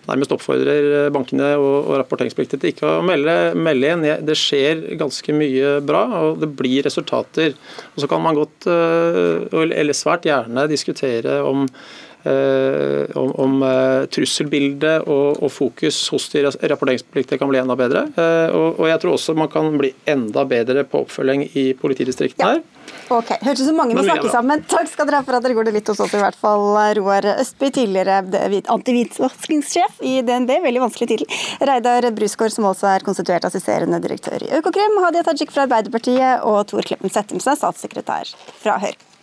[0.09, 4.07] nærmest oppfordrer bankene og, og rapporteringspliktige til ikke å melde, melde inn.
[4.26, 7.55] Det skjer ganske mye bra, og det blir resultater.
[7.95, 11.68] Og Så kan man godt, eller svært gjerne, diskutere diskutere om
[12.24, 18.07] Uh, om, om uh, trusselbildet og, og, fokus hos de rapporteringspliktige kan bli enda bedre.
[18.16, 22.49] Uh, og, og, jeg tror også man kan bli enda bedre på oppfølging i politidistriktene
[22.49, 22.62] ja.
[22.62, 23.05] her.
[23.12, 24.64] Ok, Hørtes ut som mange må snakke sammen.
[24.72, 26.64] Takk skal dere ha for at dere går det litt hos oss, i hvert fall.
[26.97, 28.22] Roar Østby, tidligere
[28.72, 31.41] antihvitvaskingssjef i DNB, veldig vanskelig tittel.
[31.68, 34.97] Reidar Brusgaard, som også er konstituert assisterende direktør i Økokrim.
[35.05, 38.32] Hadia Tajik fra Arbeiderpartiet og Tor Kleppen Settemsen, statssekretær
[38.62, 39.13] fra Høyre.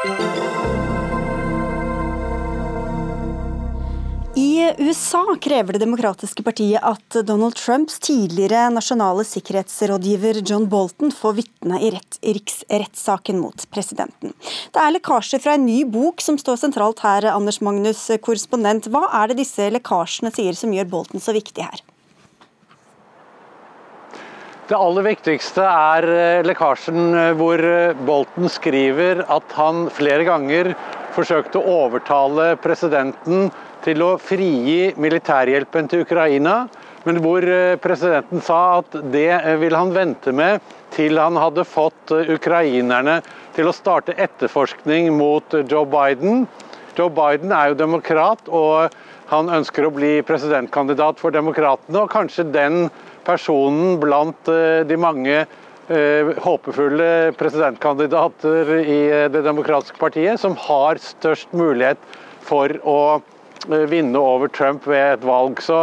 [0.00, 0.06] I
[4.78, 11.82] USA krever Det demokratiske partiet at Donald Trumps tidligere nasjonale sikkerhetsrådgiver John Bolton får vitne
[11.84, 14.32] i riksrettssaken mot presidenten.
[14.72, 18.88] Det er lekkasjer fra en ny bok som står sentralt her, Anders Magnus, korrespondent.
[18.88, 21.84] Hva er det disse lekkasjene sier som gjør Bolton så viktig her?
[24.70, 27.58] Det aller viktigste er eh, lekkasjen eh, hvor
[28.06, 30.70] Bolten skriver at han flere ganger
[31.16, 33.48] forsøkte å overtale presidenten
[33.82, 36.54] til å frigi militærhjelpen til Ukraina,
[37.02, 37.42] men hvor
[37.82, 40.62] presidenten sa at det ville han vente med
[40.94, 43.18] til han hadde fått ukrainerne
[43.56, 46.44] til å starte etterforskning mot Joe Biden.
[46.94, 48.94] Joe Biden er jo demokrat, og
[49.34, 52.84] han ønsker å bli presidentkandidat for demokratene, og kanskje den
[53.30, 61.00] personen blant eh, de mange eh, håpefulle presidentkandidater i eh, Det demokratiske partiet som har
[61.02, 62.00] størst mulighet
[62.46, 63.20] for å
[63.68, 65.58] vinne over Trump ved et valg.
[65.60, 65.76] Så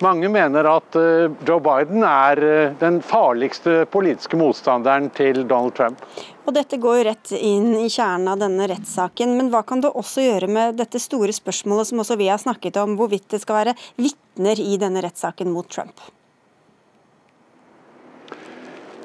[0.00, 2.40] mange mener at Joe Biden er
[2.80, 6.00] den farligste politiske motstanderen til Donald Trump.
[6.48, 9.36] Og Dette går jo rett inn i kjernen av denne rettssaken.
[9.36, 12.80] Men hva kan det også gjøre med dette store spørsmålet som også vi har snakket
[12.80, 16.00] om, hvorvidt det skal være vitner i denne rettssaken mot Trump?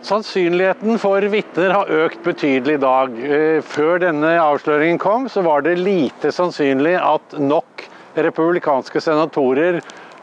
[0.05, 3.15] Sannsynligheten for vitner har økt betydelig i dag.
[3.25, 9.79] Eh, før denne avsløringen kom, så var det lite sannsynlig at nok republikanske senatorer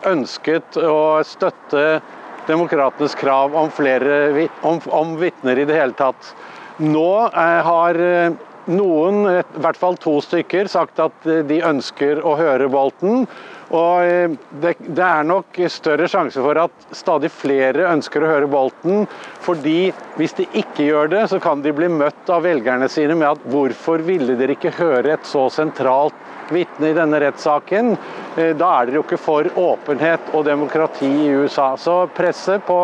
[0.07, 1.99] ønsket å støtte
[2.47, 6.31] demokratenes krav om, flere, om, om vitner i det hele tatt.
[6.79, 8.39] Nå eh, har eh,
[8.71, 13.27] noen, i hvert fall to stykker, sagt at de ønsker å høre Bolten.
[13.73, 18.51] Og eh, det, det, er nok større sjanse for at stadig flere ønsker å høre
[18.53, 19.07] Bolten.
[19.41, 23.31] fordi hvis de ikke gjør det, så kan de bli møtt av velgerne sine med
[23.31, 26.17] at hvorfor ville dere ikke høre et så sentralt
[26.53, 27.95] vitne i denne rettssaken?
[28.37, 31.73] Eh, da er dere jo ikke for åpenhet og demokrati i USA.
[31.81, 32.81] Så presset på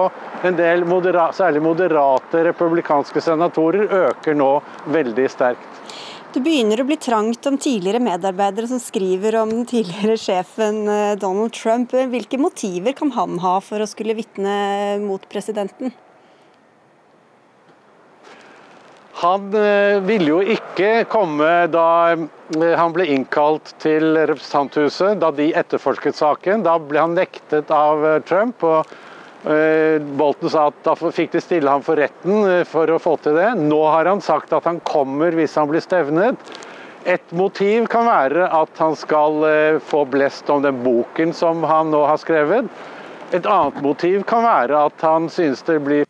[0.49, 4.55] en del modera særlig moderate republikanske senatorer øker nå
[4.95, 5.78] veldig sterkt.
[6.29, 11.15] Det begynner å bli trangt om tidligere medarbeidere som skriver om den tidligere sjefen eh,
[11.17, 11.95] Donald Trump.
[12.13, 15.95] Hvilke motiver kan han ha for å skulle vitne mot presidenten?
[19.23, 25.49] Han eh, ville jo ikke komme da eh, han ble innkalt til representanthuset, da de
[25.57, 26.69] etterforsket saken.
[26.69, 28.69] Da ble han nektet av Trump.
[28.69, 29.08] og
[29.43, 33.39] Bolten sa at da fikk de stille ham for retten eh, for å få til
[33.39, 33.53] det.
[33.61, 36.51] Nå har han sagt at han kommer hvis han blir stevnet.
[37.09, 41.95] Et motiv kan være at han skal eh, få blest om den boken som han
[41.95, 42.67] nå har skrevet.
[43.31, 46.05] Et annet motiv kan være at han synes det blir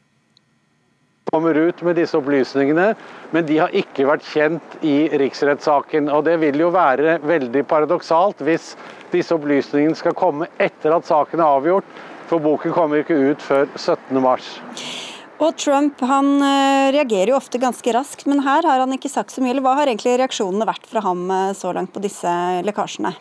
[1.28, 2.94] kommer ut med disse opplysningene,
[3.36, 6.08] men de har ikke vært kjent i riksrettssaken.
[6.08, 8.70] Og Det vil jo være veldig paradoksalt hvis
[9.12, 11.98] disse opplysningene skal komme etter at saken er avgjort,
[12.28, 14.98] for boken kommer ikke ut før 17.3.
[15.38, 19.30] Og Trump han eh, reagerer jo ofte ganske raskt, men her har han ikke sagt
[19.30, 19.60] så mye.
[19.62, 22.32] Hva har egentlig reaksjonene vært fra ham eh, så langt på disse
[22.66, 23.14] lekkasjene?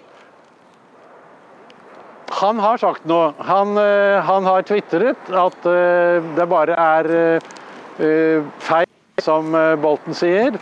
[2.39, 3.31] Han har sagt noe.
[3.47, 7.39] Han, uh, han har tvitret at det bare er
[8.61, 8.89] feil,
[9.23, 10.59] som Bolten sier.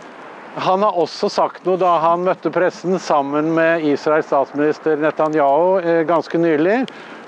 [0.64, 6.40] Han har også sagt noe da han møtte pressen sammen med Israels statsminister Netanyahu ganske
[6.40, 6.78] nylig,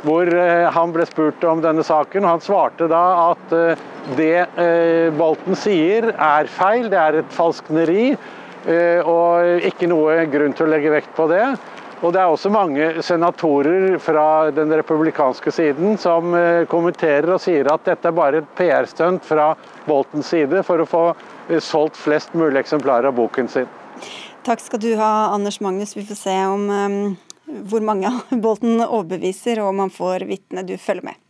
[0.04, 0.30] hvor
[0.74, 2.24] han ble spurt om denne saken.
[2.24, 3.54] og Han svarte da at
[4.18, 4.46] det
[5.18, 8.12] Bolten sier er feil, det er et falskneri.
[9.08, 11.42] Og ikke noe grunn til å legge vekt på det.
[11.98, 17.66] Og det er også mange senatorer fra den republikanske siden som eh, kommenterer og sier
[17.72, 19.50] at dette er bare et PR-stunt fra
[19.88, 23.66] Boltens side for å få eh, solgt flest mulig eksemplarer av boken sin.
[24.46, 25.96] Takk skal du ha, Anders Magnus.
[25.98, 27.00] Vi får se om um,
[27.48, 28.10] hvor mange
[28.44, 31.20] Bolten overbeviser, og om han får vitne du følger med.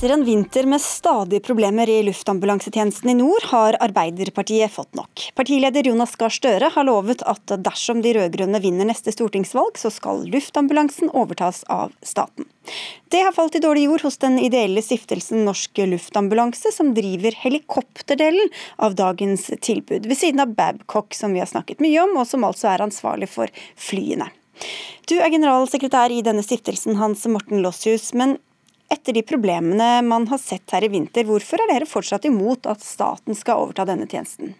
[0.00, 5.26] Etter en vinter med stadige problemer i luftambulansetjenesten i nord, har Arbeiderpartiet fått nok.
[5.36, 10.24] Partileder Jonas Gahr Støre har lovet at dersom de rød-grønne vinner neste stortingsvalg, så skal
[10.32, 12.48] luftambulansen overtas av staten.
[13.12, 18.48] Det har falt i dårlig jord hos den ideelle stiftelsen Norsk Luftambulanse, som driver helikopterdelen
[18.80, 22.48] av dagens tilbud, ved siden av Babcock, som vi har snakket mye om, og som
[22.48, 24.32] altså er ansvarlig for flyene.
[25.04, 28.14] Du er generalsekretær i denne stiftelsen, Hans Morten Lossius.
[28.16, 28.40] Men
[28.90, 32.84] etter de problemene man har sett her i vinter, hvorfor er dere fortsatt imot at
[32.84, 34.54] staten skal overta denne tjenesten?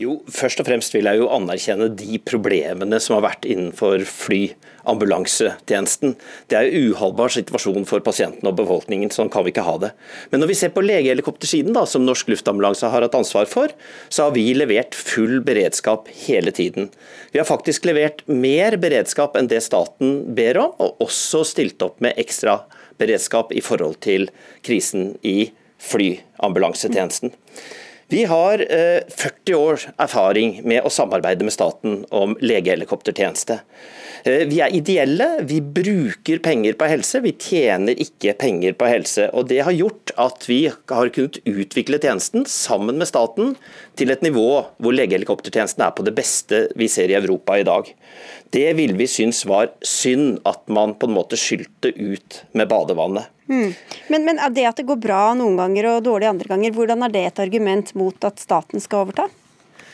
[0.00, 6.14] Jo, Først og fremst vil jeg jo anerkjenne de problemene som har vært innenfor flyambulansetjenesten.
[6.48, 9.90] Det er jo uholdbar situasjon for pasientene og befolkningen, sånn kan vi ikke ha det.
[10.32, 13.68] Men når vi ser på legehelikoptersiden, da, som Norsk Luftambulanse har hatt ansvar for,
[14.08, 16.88] så har vi levert full beredskap hele tiden.
[17.36, 22.00] Vi har faktisk levert mer beredskap enn det staten ber om, og også stilt opp
[22.00, 24.28] med ekstra beredskap beredskap i forhold til
[24.64, 25.50] krisen i
[25.82, 27.34] flyambulansetjenesten.
[28.12, 33.56] Vi har 40 år erfaring med å samarbeide med staten om legehelikoptertjeneste.
[34.24, 39.28] Eh, vi er ideelle, vi bruker penger på helse, vi tjener ikke penger på helse.
[39.34, 43.56] og Det har gjort at vi har kunnet utvikle tjenesten sammen med staten
[43.96, 47.90] til et nivå hvor legehelikoptertjenesten er på det beste vi ser i Europa i dag.
[48.52, 53.30] Det ville vi synes var synd at man på en måte skylte ut med badevannet.
[53.48, 53.70] Mm.
[54.12, 57.14] Men, men det at det går bra noen ganger og dårlig andre ganger, hvordan er
[57.14, 59.28] det et argument mot at staten skal overta?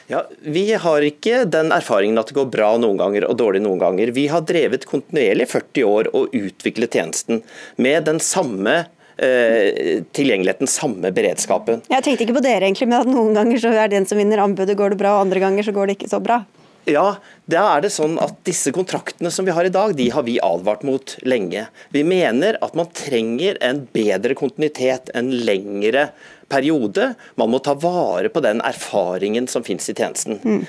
[0.09, 3.81] Ja, Vi har ikke den erfaringen at det går bra noen ganger og dårlig noen
[3.83, 4.11] ganger.
[4.17, 7.43] Vi har drevet kontinuerlig 40 år og utviklet tjenesten
[7.77, 8.79] med den samme
[9.21, 11.85] eh, tilgjengeligheten, samme beredskapen.
[11.93, 14.41] Jeg tenkte ikke på dere, egentlig, men at noen ganger så er den som vinner
[14.43, 16.41] anbudet, går det bra, og andre ganger så går det ikke så bra.
[16.89, 17.19] Ja,
[17.51, 20.39] da er det sånn at disse kontraktene som vi har i dag, de har vi
[20.45, 21.67] advart mot lenge.
[21.93, 26.09] Vi mener at man trenger en bedre kontinuitet, en lengre
[26.49, 27.13] periode.
[27.37, 30.41] Man må ta vare på den erfaringen som finnes i tjenesten.
[30.41, 30.65] Mm.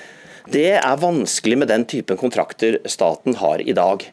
[0.49, 4.03] Det er vanskelig med den typen kontrakter staten har i dag.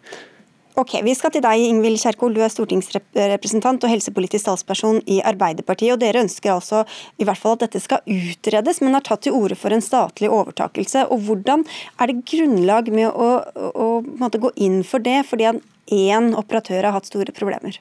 [0.77, 2.35] Ok, Vi skal til deg, Ingvild Kjerkol.
[2.37, 5.95] Du er stortingsrepresentant og helsepolitisk talsperson i Arbeiderpartiet.
[5.95, 6.83] og Dere ønsker altså
[7.17, 10.29] i hvert fall at dette skal utredes, men har tatt til orde for en statlig
[10.29, 11.07] overtakelse.
[11.09, 11.65] Og Hvordan
[11.97, 13.31] er det grunnlag med å,
[13.73, 15.49] å, å gå inn for det, fordi
[15.97, 17.81] én operatør har hatt store problemer?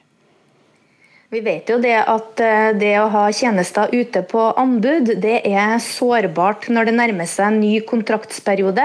[1.26, 5.72] Vi vet jo det at eh, det å ha tjenester ute på anbud, det er
[5.82, 8.84] sårbart når det nærmer seg en ny kontraktsperiode.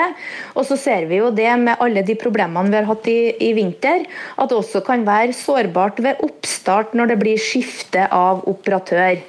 [0.57, 3.51] Og så ser vi jo det med alle de problemene vi har hatt i, i
[3.53, 4.07] vinter,
[4.41, 9.21] at det også kan være sårbart ved oppstart når det blir skifte av operatør.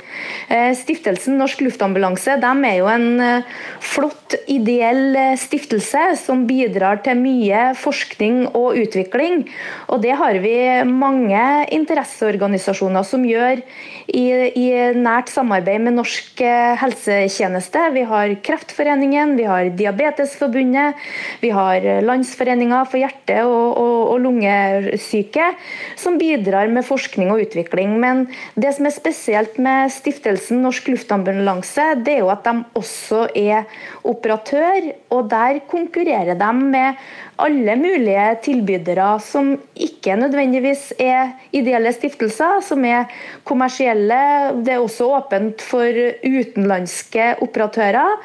[0.49, 3.53] Eh, stiftelsen Norsk Luftambulanse de er jo en eh,
[3.93, 9.45] flott, ideell stiftelse som bidrar til mye forskning og utvikling.
[9.93, 10.57] Og det har vi
[10.89, 11.45] mange
[11.77, 13.61] interesseorganisasjoner som gjør
[14.07, 14.25] i,
[14.59, 17.85] i, nært samarbeid med Norsk eh, helsetjeneste.
[17.95, 20.99] Vi har Kreftforeningen, vi har Diabetesforbundet,
[21.43, 25.53] vi har Landsforeninga for hjerte- og, og, og lungesyke,
[25.99, 27.99] som bidrar med forskning og utvikling.
[28.03, 33.27] Men det som er spesielt med stiftelsen Norsk Luftambulanse, det er jo at de også
[33.39, 33.69] er
[34.09, 37.03] operatør, og der konkurrerer de med
[37.41, 43.11] alle mulige tilbydere som ikke nødvendigvis er ideelle stiftelser, som er
[43.49, 44.21] kommersielle.
[44.65, 48.19] Det er også åpent for utenlandske operatører.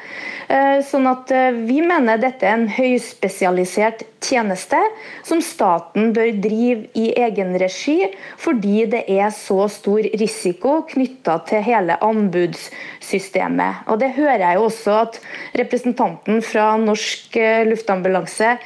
[0.48, 4.78] Eh, sånn at eh, vi mener dette er en høyspesialisert tjeneste
[5.26, 8.08] som staten bør drive i egen regi,
[8.40, 13.84] fordi det er så stor risiko knytta til hele anbudssystemet.
[13.88, 15.20] Og Det hører jeg jo også at
[15.60, 17.36] representanten fra Norsk
[17.68, 18.58] Luftambulanse eh,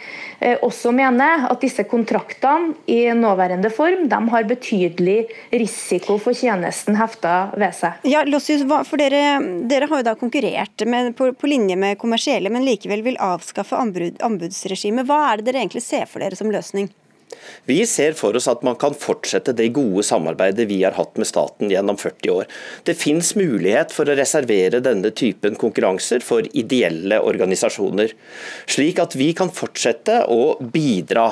[0.62, 5.18] også mener at disse kontraktene i nåværende form de har betydelig
[5.52, 8.02] risiko for tjenesten hefta ved seg.
[8.08, 9.38] Ja, Lossius, for dere,
[9.70, 13.78] dere, har jo da konkurrert med, på, på, linje med kommersielle, men likevel vil avskaffe
[13.78, 15.06] anbud, anbudsregimet.
[15.08, 16.90] Hva er det dere egentlig ser for dere som løsning?
[17.68, 21.28] Vi ser for oss at man kan fortsette det gode samarbeidet vi har hatt med
[21.28, 22.50] staten gjennom 40 år.
[22.86, 28.14] Det finnes mulighet for å reservere denne typen konkurranser for ideelle organisasjoner,
[28.66, 31.28] slik at vi kan fortsette å bidra.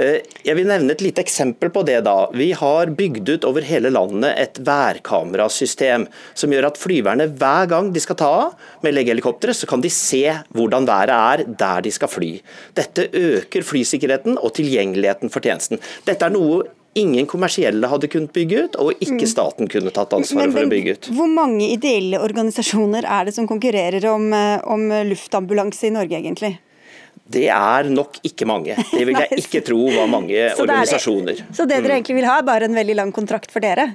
[0.00, 2.00] Eh, jeg vil nevne et lite eksempel på det.
[2.04, 2.30] da.
[2.34, 7.92] Vi har bygd ut over hele landet et værkamerasystem som gjør at flyverne hver gang
[7.94, 10.24] de skal ta av med legehelikopteret, så kan de se
[10.54, 12.32] hvordan været er der de skal fly.
[12.76, 15.82] Dette øker flysikkerheten og tilgjengeligheten for tjenesten.
[16.08, 16.64] Dette er noe
[16.94, 19.30] ingen kommersielle hadde kunnet bygge ut, og ikke mm.
[19.30, 21.08] staten kunne tatt ansvaret for å bygge ut.
[21.16, 26.54] Hvor mange ideelle organisasjoner er det som konkurrerer om, eh, om luftambulanse i Norge, egentlig?
[27.24, 28.76] Det er nok ikke mange.
[28.90, 31.40] Det vil jeg ikke tro var mange så organisasjoner.
[31.40, 31.98] Det så det dere mm.
[31.98, 33.94] egentlig vil ha, er bare en veldig lang kontrakt for dere?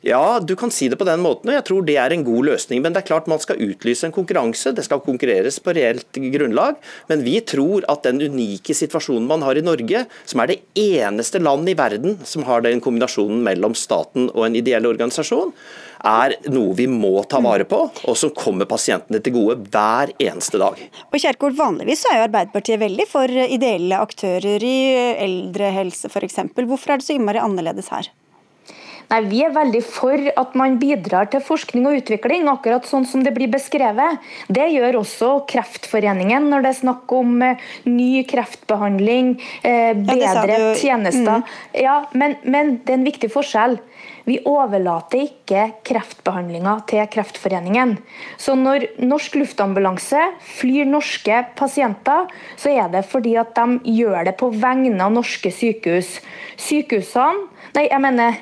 [0.00, 2.46] Ja, du kan si det på den måten, og jeg tror det er en god
[2.48, 2.80] løsning.
[2.80, 6.78] Men det er klart man skal utlyse en konkurranse, det skal konkurreres på reelt grunnlag.
[7.10, 11.42] Men vi tror at den unike situasjonen man har i Norge, som er det eneste
[11.42, 15.52] land i verden som har den kombinasjonen mellom staten og en ideell organisasjon,
[16.00, 20.60] er noe vi må ta vare på, og som kommer pasientene til gode hver eneste
[20.62, 20.80] dag.
[21.10, 24.78] Og Kjerkol, Vanligvis er jo Arbeiderpartiet veldig for ideelle aktører i
[25.26, 26.40] eldrehelse f.eks.
[26.56, 28.08] Hvorfor er det så innmari annerledes her?
[29.10, 33.24] Nei, Vi er veldig for at man bidrar til forskning og utvikling, akkurat sånn som
[33.26, 34.22] det blir beskrevet.
[34.46, 39.34] Det gjør også Kreftforeningen når det er snakk om eh, ny kreftbehandling,
[39.66, 41.42] eh, bedre ja, tjenester.
[41.42, 41.58] Mm.
[41.82, 43.80] Ja, men, men det er en viktig forskjell.
[44.30, 47.96] Vi overlater ikke kreftbehandlinga til Kreftforeningen.
[48.38, 50.22] Så når Norsk Luftambulanse
[50.58, 52.28] flyr norske pasienter,
[52.60, 56.20] så er det fordi at de gjør det på vegne av norske sykehus.
[56.60, 58.38] Sykehusene Nei, jeg mener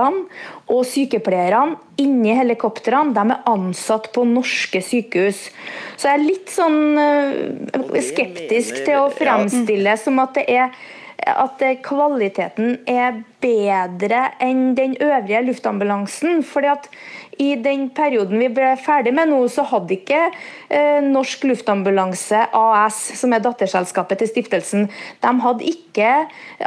[0.00, 0.26] legene
[0.70, 5.48] og sykepleierne inni helikoptrene de er ansatt på norske sykehus.
[5.96, 10.72] Så jeg er litt sånn uh, skeptisk til å fremstille som at det er
[11.20, 16.42] at kvaliteten er bedre enn den øvrige luftambulansen.
[16.42, 16.88] fordi at
[17.40, 22.98] i den perioden vi ble ferdig med nå, så hadde ikke eh, Norsk Luftambulanse AS,
[23.16, 24.88] som er datterselskapet til stiftelsen,
[25.24, 26.10] de hadde ikke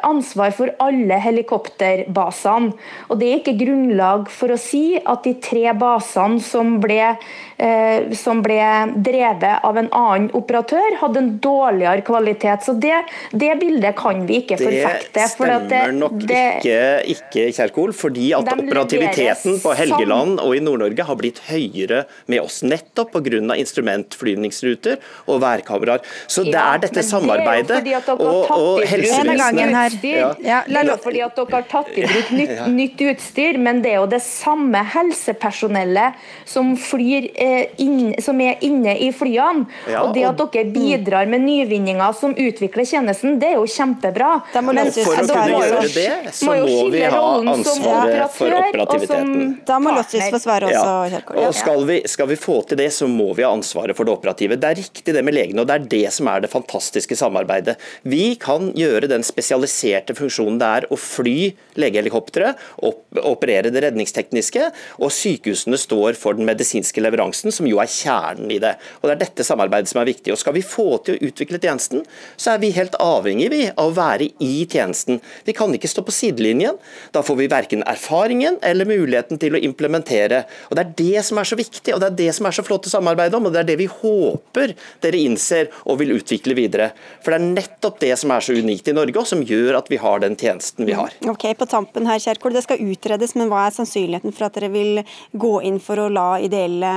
[0.01, 2.73] ansvar for alle helikopterbasene.
[3.09, 7.13] Og det er ikke grunnlag for å si at de tre basene som ble,
[7.61, 8.59] eh, som ble
[9.05, 12.65] drevet av en annen operatør, hadde en dårligere kvalitet.
[12.65, 12.95] Så det,
[13.31, 15.13] det bildet kan vi ikke forfekte.
[15.19, 16.81] Det stemmer det, nok det, ikke,
[17.13, 22.61] ikke, Kjerkol, fordi at operativiteten på Helgeland og i Nord-Norge har blitt høyere med oss,
[22.65, 23.55] nettopp pga.
[23.59, 26.03] instrumentflyvningsruter og værkameraer.
[26.27, 27.81] Så det er dette samarbeidet
[28.15, 30.31] og, og helsevesenet ja.
[30.43, 34.09] ja, fordi at dere har tatt i bruk nytt, nytt, utstyr, men det er jo
[34.11, 39.67] det samme helsepersonellet som, flyr, eh, inn, som er inne i flyene.
[39.89, 44.33] Ja, og det at dere bidrar med nyvinninger som utvikler tjenesten, det er jo kjempebra.
[44.63, 49.49] Men for å kunne gjøre det, så må, vi ha ansvaret for operativiteten.
[49.67, 51.39] Da må Lottis få svare også, Kjerkol.
[51.43, 54.13] Og skal vi, skal vi, få til det, så må vi ha ansvaret for det
[54.13, 54.57] operative.
[54.59, 57.77] Det er riktig det med legene, og det er det som er det fantastiske samarbeidet.
[58.07, 65.13] Vi kan gjøre den spesialiserte funksjonen det er å fly legehelikoptre, operere det redningstekniske, og
[65.13, 68.75] sykehusene står for den medisinske leveransen, som jo er kjernen i det.
[69.01, 70.33] Og Det er dette samarbeidet som er viktig.
[70.33, 72.03] Og Skal vi få til å utvikle tjenesten,
[72.37, 75.21] så er vi helt avhengig vi, av å være i tjenesten.
[75.45, 76.79] Vi kan ikke stå på sidelinjen.
[77.13, 80.32] Da får vi verken erfaringen eller muligheten til å implementere
[80.69, 82.65] og Det er det som er så viktig, og det er det som er så
[82.65, 83.47] flott å samarbeide om.
[83.47, 86.91] og Det er det vi håper dere innser og vil utvikle videre.
[87.23, 89.91] For det er nettopp det som er så unikt i Norge, og som gjør at
[89.91, 91.15] vi har den tjenesten vi har.
[91.29, 94.71] Ok, På tampen her, Kjerkol, det skal utredes, men hva er sannsynligheten for at dere
[94.73, 96.93] vil gå inn for å la ideelle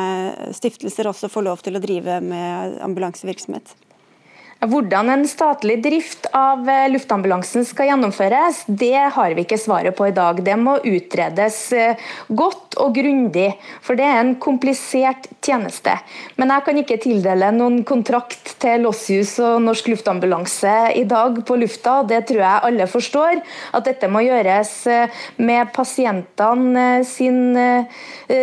[0.57, 3.76] stiftelser også få lov til å drive med ambulansevirksomhet?
[4.65, 10.07] Hvordan en statlig drift av eh, luftambulansen skal gjennomføres, det har vi ikke svaret på
[10.09, 10.39] i dag.
[10.41, 12.01] Det må utredes eh,
[12.33, 13.51] godt og grundig,
[13.85, 15.93] for det er en komplisert tjeneste.
[16.41, 21.61] Men jeg kan ikke tildele noen kontrakt til Lossius og Norsk Luftambulanse i dag på
[21.61, 21.99] lufta.
[22.09, 23.45] Det tror jeg alle forstår,
[23.77, 27.59] at dette må gjøres eh, med pasientene sin,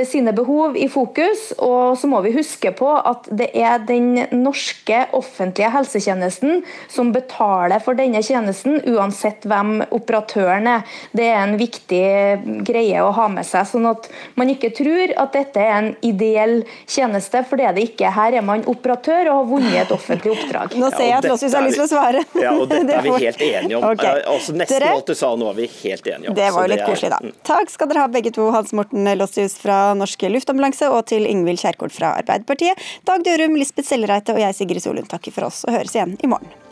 [0.05, 1.49] sine behov i fokus.
[1.57, 7.12] Og så må vi huske på at det er den norske offentlige helsetjenesten helsetjenesten som
[7.12, 10.84] betaler for denne tjenesten, uansett hvem operatøren er.
[11.12, 15.34] Det er en viktig greie å ha med seg, sånn at man ikke tror at
[15.34, 18.12] dette er en ideell tjeneste, for det er det ikke.
[18.14, 20.78] Her er man operatør og har vunnet et offentlig oppdrag.
[20.80, 22.24] Nå ser jeg at Lossius har lyst til å svare.
[22.39, 23.88] Ja, og dette er vi helt enige om.
[23.93, 24.24] Okay.
[24.30, 26.38] Altså, nesten alt du sa nå er vi helt enige om.
[26.38, 27.22] Det var jo litt koselig, da.
[27.24, 27.36] Mm.
[27.47, 31.62] Takk skal dere ha begge to, Hans Morten Lossius fra Norske Luftambulanse og til Ingvild
[31.64, 32.80] Kjerkol fra Arbeiderpartiet.
[33.08, 36.27] Dag Dørum, Lisbeth Sellereite og jeg, Sigrid Solund, takker for oss og høres igjen i
[36.27, 36.62] morgen.